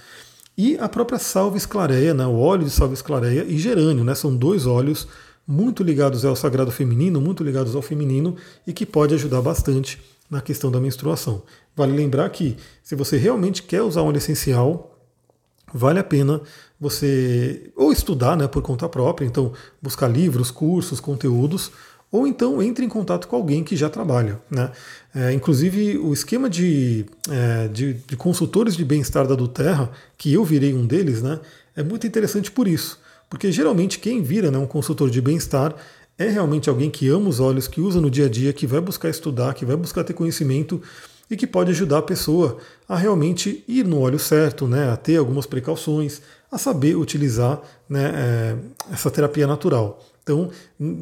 E 0.58 0.76
a 0.78 0.88
própria 0.88 1.20
salve 1.20 1.58
esclareia, 1.58 2.12
né, 2.12 2.26
o 2.26 2.40
óleo 2.40 2.64
de 2.64 2.70
salve 2.70 2.94
esclareia 2.94 3.44
e 3.44 3.56
gerânio, 3.56 4.02
né, 4.02 4.16
são 4.16 4.34
dois 4.34 4.66
óleos 4.66 5.06
muito 5.46 5.82
ligados 5.82 6.24
ao 6.24 6.34
sagrado 6.34 6.70
feminino, 6.70 7.20
muito 7.20 7.44
ligados 7.44 7.74
ao 7.74 7.82
feminino 7.82 8.36
e 8.66 8.72
que 8.72 8.86
pode 8.86 9.14
ajudar 9.14 9.42
bastante 9.42 10.00
na 10.30 10.40
questão 10.40 10.70
da 10.70 10.80
menstruação. 10.80 11.42
Vale 11.76 11.92
lembrar 11.92 12.28
que 12.30 12.56
se 12.82 12.94
você 12.94 13.16
realmente 13.16 13.62
quer 13.62 13.82
usar 13.82 14.02
um 14.02 14.06
óleo 14.06 14.18
essencial, 14.18 14.98
vale 15.72 15.98
a 15.98 16.04
pena 16.04 16.40
você 16.80 17.70
ou 17.76 17.92
estudar 17.92 18.36
né, 18.36 18.46
por 18.46 18.62
conta 18.62 18.88
própria, 18.88 19.26
então 19.26 19.52
buscar 19.82 20.08
livros, 20.08 20.50
cursos, 20.50 21.00
conteúdos, 21.00 21.70
ou 22.10 22.28
então 22.28 22.62
entre 22.62 22.84
em 22.84 22.88
contato 22.88 23.26
com 23.26 23.34
alguém 23.34 23.64
que 23.64 23.74
já 23.74 23.90
trabalha. 23.90 24.40
Né? 24.48 24.70
É, 25.14 25.32
inclusive, 25.32 25.98
o 25.98 26.12
esquema 26.12 26.48
de, 26.48 27.04
é, 27.28 27.68
de, 27.68 27.94
de, 27.94 28.16
consultores 28.16 28.76
de 28.76 28.84
bem-estar 28.84 29.26
da 29.26 29.34
Duterra, 29.34 29.90
que 30.16 30.32
eu 30.32 30.44
virei 30.44 30.72
um 30.72 30.86
deles, 30.86 31.22
né, 31.22 31.40
é 31.74 31.82
muito 31.82 32.06
interessante 32.06 32.52
por 32.52 32.68
isso. 32.68 33.00
Porque 33.34 33.50
geralmente 33.50 33.98
quem 33.98 34.22
vira 34.22 34.48
né, 34.48 34.56
um 34.56 34.66
consultor 34.66 35.10
de 35.10 35.20
bem-estar 35.20 35.74
é 36.16 36.28
realmente 36.28 36.70
alguém 36.70 36.88
que 36.88 37.08
ama 37.08 37.28
os 37.28 37.40
olhos, 37.40 37.66
que 37.66 37.80
usa 37.80 38.00
no 38.00 38.08
dia 38.08 38.26
a 38.26 38.28
dia, 38.28 38.52
que 38.52 38.64
vai 38.64 38.80
buscar 38.80 39.10
estudar, 39.10 39.54
que 39.54 39.64
vai 39.64 39.74
buscar 39.74 40.04
ter 40.04 40.12
conhecimento 40.12 40.80
e 41.28 41.36
que 41.36 41.44
pode 41.44 41.72
ajudar 41.72 41.98
a 41.98 42.02
pessoa 42.02 42.58
a 42.88 42.94
realmente 42.96 43.64
ir 43.66 43.84
no 43.84 44.02
óleo 44.02 44.20
certo, 44.20 44.68
né, 44.68 44.88
a 44.88 44.96
ter 44.96 45.16
algumas 45.16 45.46
precauções, 45.46 46.22
a 46.48 46.58
saber 46.58 46.94
utilizar 46.94 47.60
né, 47.88 48.12
é, 48.14 48.56
essa 48.92 49.10
terapia 49.10 49.48
natural. 49.48 50.00
Então, 50.22 50.48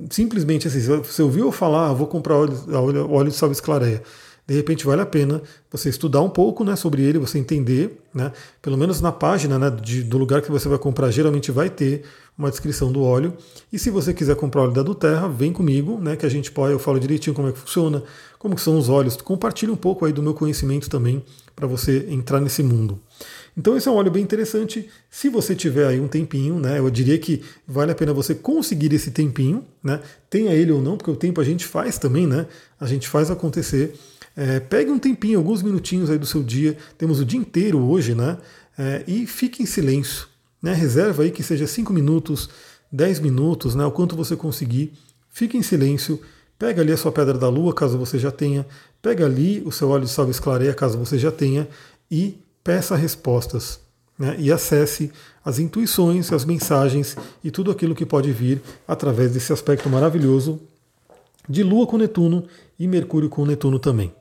simplesmente 0.08 0.66
assim, 0.68 0.80
você 0.80 1.22
ouviu 1.22 1.52
falar, 1.52 1.90
ah, 1.90 1.92
vou 1.92 2.06
comprar 2.06 2.36
óleo, 2.36 3.12
óleo 3.12 3.30
de 3.30 3.36
salve 3.36 3.52
esclareia. 3.52 4.02
De 4.46 4.55
repente 4.55 4.85
vale 4.85 5.00
a 5.00 5.07
pena 5.07 5.40
você 5.70 5.88
estudar 5.88 6.20
um 6.20 6.28
pouco 6.28 6.64
né, 6.64 6.74
sobre 6.74 7.02
ele, 7.02 7.18
você 7.18 7.38
entender, 7.38 8.00
né, 8.12 8.33
pelo 8.61 8.76
menos 8.76 9.00
na 9.00 9.12
página 9.12 9.59
né, 9.59 9.70
de, 9.70 10.02
do 10.02 10.18
lugar 10.18 10.42
que 10.42 10.50
você 10.50 10.68
vai 10.68 10.78
comprar, 10.78 11.11
geralmente 11.11 11.52
vai 11.52 11.70
ter 11.70 12.02
uma 12.37 12.50
descrição 12.50 12.90
do 12.90 13.02
óleo. 13.02 13.35
E 13.72 13.78
se 13.78 13.88
você 13.88 14.12
quiser 14.12 14.35
comprar 14.35 14.62
óleo 14.62 14.72
da 14.72 14.83
Duterra, 14.83 15.28
vem 15.28 15.52
comigo, 15.52 15.98
né, 15.98 16.16
que 16.16 16.26
a 16.26 16.28
gente 16.28 16.50
pode, 16.50 16.72
eu 16.72 16.78
falo 16.78 16.98
direitinho 16.98 17.35
como 17.35 17.48
é 17.48 17.52
que 17.52 17.59
funciona, 17.59 18.02
como 18.38 18.57
que 18.57 18.61
são 18.61 18.76
os 18.76 18.88
óleos, 18.88 19.16
compartilhe 19.16 19.70
um 19.70 19.76
pouco 19.76 20.05
aí 20.05 20.12
do 20.12 20.22
meu 20.22 20.35
conhecimento 20.35 20.90
também 20.90 21.22
para 21.55 21.66
você 21.66 22.07
entrar 22.09 22.40
nesse 22.40 22.62
mundo. 22.62 22.98
Então 23.57 23.76
esse 23.76 23.87
é 23.87 23.90
um 23.90 23.94
óleo 23.94 24.11
bem 24.11 24.22
interessante. 24.22 24.88
Se 25.11 25.28
você 25.28 25.55
tiver 25.55 25.87
aí 25.87 26.00
um 26.00 26.09
tempinho, 26.09 26.59
né, 26.59 26.78
eu 26.78 26.90
diria 26.90 27.18
que 27.18 27.42
vale 27.66 27.92
a 27.92 27.94
pena 27.94 28.12
você 28.12 28.35
conseguir 28.35 28.92
esse 28.92 29.11
tempinho, 29.11 29.64
né, 29.83 30.00
tenha 30.28 30.52
ele 30.52 30.72
ou 30.72 30.81
não, 30.81 30.96
porque 30.96 31.11
o 31.11 31.16
tempo 31.16 31.40
a 31.40 31.44
gente 31.44 31.66
faz 31.66 31.98
também, 31.98 32.26
né, 32.26 32.46
a 32.81 32.87
gente 32.87 33.07
faz 33.09 33.31
acontecer. 33.31 33.94
É, 34.36 34.60
pegue 34.60 34.90
um 34.90 34.98
tempinho, 34.98 35.38
alguns 35.38 35.62
minutinhos 35.62 36.10
aí 36.10 36.18
do 36.18 36.26
seu 36.26 36.42
dia, 36.42 36.76
temos 36.96 37.20
o 37.20 37.24
dia 37.24 37.38
inteiro 37.38 37.78
hoje, 37.78 38.14
né, 38.14 38.38
é, 38.78 39.04
e 39.06 39.26
fique 39.26 39.62
em 39.62 39.66
silêncio, 39.66 40.26
né, 40.62 40.72
reserva 40.72 41.22
aí 41.22 41.30
que 41.30 41.42
seja 41.42 41.66
5 41.66 41.92
minutos, 41.92 42.48
10 42.90 43.20
minutos, 43.20 43.74
né, 43.74 43.84
o 43.84 43.90
quanto 43.90 44.16
você 44.16 44.34
conseguir, 44.34 44.92
fique 45.28 45.56
em 45.56 45.62
silêncio, 45.62 46.20
pega 46.58 46.80
ali 46.80 46.92
a 46.92 46.96
sua 46.96 47.12
pedra 47.12 47.36
da 47.36 47.48
lua, 47.48 47.74
caso 47.74 47.98
você 47.98 48.18
já 48.18 48.30
tenha, 48.30 48.66
pega 49.02 49.26
ali 49.26 49.62
o 49.66 49.72
seu 49.72 49.90
óleo 49.90 50.04
de 50.04 50.10
salve 50.10 50.30
esclareia, 50.30 50.72
caso 50.72 50.96
você 50.96 51.18
já 51.18 51.30
tenha, 51.30 51.68
e 52.10 52.38
peça 52.64 52.96
respostas 52.96 53.80
né, 54.18 54.36
e 54.38 54.52
acesse 54.52 55.10
as 55.44 55.58
intuições, 55.58 56.32
as 56.32 56.44
mensagens 56.44 57.16
e 57.42 57.50
tudo 57.50 57.70
aquilo 57.70 57.94
que 57.94 58.06
pode 58.06 58.30
vir 58.32 58.62
através 58.86 59.32
desse 59.32 59.52
aspecto 59.52 59.88
maravilhoso 59.90 60.60
de 61.48 61.62
Lua 61.62 61.86
com 61.86 61.98
Netuno 61.98 62.44
e 62.78 62.86
Mercúrio 62.86 63.28
com 63.28 63.44
Netuno 63.44 63.78
também. 63.78 64.12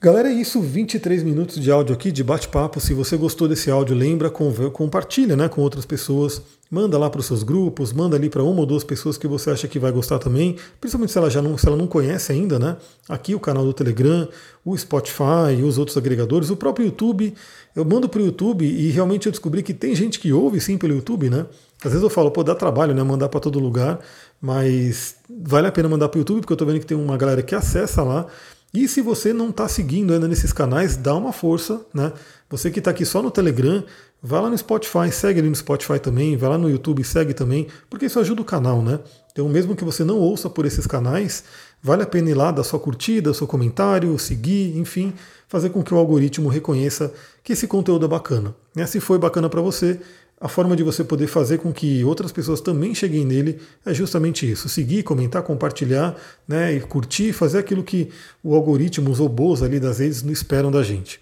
Galera, 0.00 0.28
é 0.28 0.32
isso, 0.32 0.60
23 0.60 1.24
minutos 1.24 1.58
de 1.58 1.72
áudio 1.72 1.92
aqui, 1.92 2.12
de 2.12 2.22
bate-papo. 2.22 2.78
Se 2.78 2.94
você 2.94 3.16
gostou 3.16 3.48
desse 3.48 3.68
áudio, 3.68 3.96
lembra, 3.96 4.30
compartilha 4.30 5.34
né, 5.34 5.48
com 5.48 5.60
outras 5.60 5.84
pessoas, 5.84 6.40
manda 6.70 6.96
lá 6.96 7.10
para 7.10 7.18
os 7.18 7.26
seus 7.26 7.42
grupos, 7.42 7.92
manda 7.92 8.14
ali 8.14 8.30
para 8.30 8.44
uma 8.44 8.60
ou 8.60 8.66
duas 8.66 8.84
pessoas 8.84 9.18
que 9.18 9.26
você 9.26 9.50
acha 9.50 9.66
que 9.66 9.76
vai 9.76 9.90
gostar 9.90 10.20
também, 10.20 10.54
principalmente 10.80 11.10
se 11.10 11.18
ela 11.18 11.28
já 11.28 11.42
não, 11.42 11.58
se 11.58 11.66
ela 11.66 11.76
não 11.76 11.88
conhece 11.88 12.30
ainda, 12.30 12.60
né? 12.60 12.76
Aqui 13.08 13.34
o 13.34 13.40
canal 13.40 13.64
do 13.64 13.72
Telegram, 13.72 14.28
o 14.64 14.78
Spotify 14.78 15.60
os 15.64 15.78
outros 15.78 15.96
agregadores, 15.96 16.48
o 16.48 16.56
próprio 16.56 16.86
YouTube. 16.86 17.34
Eu 17.74 17.84
mando 17.84 18.08
para 18.08 18.22
o 18.22 18.24
YouTube 18.24 18.64
e 18.64 18.90
realmente 18.90 19.26
eu 19.26 19.32
descobri 19.32 19.64
que 19.64 19.74
tem 19.74 19.96
gente 19.96 20.20
que 20.20 20.32
ouve 20.32 20.60
sim 20.60 20.78
pelo 20.78 20.94
YouTube, 20.94 21.28
né? 21.28 21.44
Às 21.84 21.90
vezes 21.90 22.04
eu 22.04 22.10
falo, 22.10 22.30
pô, 22.30 22.44
dá 22.44 22.54
trabalho, 22.54 22.94
né? 22.94 23.02
Mandar 23.02 23.28
para 23.28 23.40
todo 23.40 23.58
lugar, 23.58 23.98
mas 24.40 25.16
vale 25.28 25.66
a 25.66 25.72
pena 25.72 25.88
mandar 25.88 26.08
para 26.08 26.18
o 26.18 26.20
YouTube, 26.20 26.42
porque 26.42 26.52
eu 26.52 26.54
estou 26.54 26.68
vendo 26.68 26.78
que 26.78 26.86
tem 26.86 26.96
uma 26.96 27.16
galera 27.16 27.42
que 27.42 27.52
acessa 27.52 28.04
lá. 28.04 28.26
E 28.72 28.86
se 28.86 29.00
você 29.00 29.32
não 29.32 29.48
está 29.48 29.66
seguindo 29.66 30.12
ainda 30.12 30.28
nesses 30.28 30.52
canais, 30.52 30.96
dá 30.96 31.14
uma 31.14 31.32
força, 31.32 31.80
né? 31.92 32.12
Você 32.50 32.70
que 32.70 32.80
está 32.80 32.90
aqui 32.90 33.04
só 33.04 33.22
no 33.22 33.30
Telegram, 33.30 33.82
vai 34.22 34.40
lá 34.42 34.50
no 34.50 34.58
Spotify, 34.58 35.10
segue 35.10 35.40
ali 35.40 35.48
no 35.48 35.54
Spotify 35.54 35.98
também, 35.98 36.36
vai 36.36 36.50
lá 36.50 36.58
no 36.58 36.68
YouTube, 36.68 37.02
segue 37.02 37.32
também, 37.32 37.66
porque 37.88 38.06
isso 38.06 38.20
ajuda 38.20 38.42
o 38.42 38.44
canal, 38.44 38.82
né? 38.82 39.00
Então, 39.32 39.48
mesmo 39.48 39.76
que 39.76 39.84
você 39.84 40.04
não 40.04 40.18
ouça 40.18 40.50
por 40.50 40.66
esses 40.66 40.86
canais, 40.86 41.44
vale 41.82 42.02
a 42.02 42.06
pena 42.06 42.30
ir 42.30 42.34
lá 42.34 42.50
dar 42.50 42.64
sua 42.64 42.78
curtida, 42.78 43.32
seu 43.32 43.46
comentário, 43.46 44.18
seguir, 44.18 44.76
enfim, 44.76 45.14
fazer 45.46 45.70
com 45.70 45.82
que 45.82 45.94
o 45.94 45.96
algoritmo 45.96 46.48
reconheça 46.48 47.12
que 47.42 47.52
esse 47.52 47.66
conteúdo 47.66 48.04
é 48.04 48.08
bacana. 48.08 48.54
Né? 48.74 48.84
Se 48.86 49.00
foi 49.00 49.18
bacana 49.18 49.48
para 49.48 49.60
você, 49.60 50.00
a 50.40 50.48
forma 50.48 50.76
de 50.76 50.82
você 50.82 51.02
poder 51.02 51.26
fazer 51.26 51.58
com 51.58 51.72
que 51.72 52.04
outras 52.04 52.30
pessoas 52.30 52.60
também 52.60 52.94
cheguem 52.94 53.24
nele 53.24 53.58
é 53.84 53.92
justamente 53.92 54.50
isso: 54.50 54.68
seguir, 54.68 55.02
comentar, 55.02 55.42
compartilhar, 55.42 56.16
né, 56.46 56.74
e 56.74 56.80
curtir, 56.80 57.32
fazer 57.32 57.58
aquilo 57.58 57.82
que 57.82 58.10
o 58.42 58.54
algoritmo, 58.54 59.10
os 59.10 59.18
robôs 59.18 59.62
ali 59.62 59.80
das 59.80 59.98
redes 59.98 60.22
não 60.22 60.32
esperam 60.32 60.70
da 60.70 60.82
gente. 60.82 61.20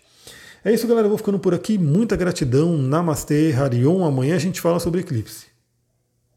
É 0.65 0.73
isso, 0.73 0.87
galera. 0.87 1.07
Eu 1.07 1.11
vou 1.11 1.19
ficando 1.19 1.39
por 1.39 1.55
aqui. 1.55 1.79
Muita 1.79 2.17
gratidão. 2.17 2.77
Namastê, 2.77 3.53
Harion. 3.53 4.05
Amanhã 4.05 4.35
a 4.35 4.39
gente 4.41 4.61
fala 4.61 4.81
sobre 4.81 5.01
eclipse. 5.01 5.56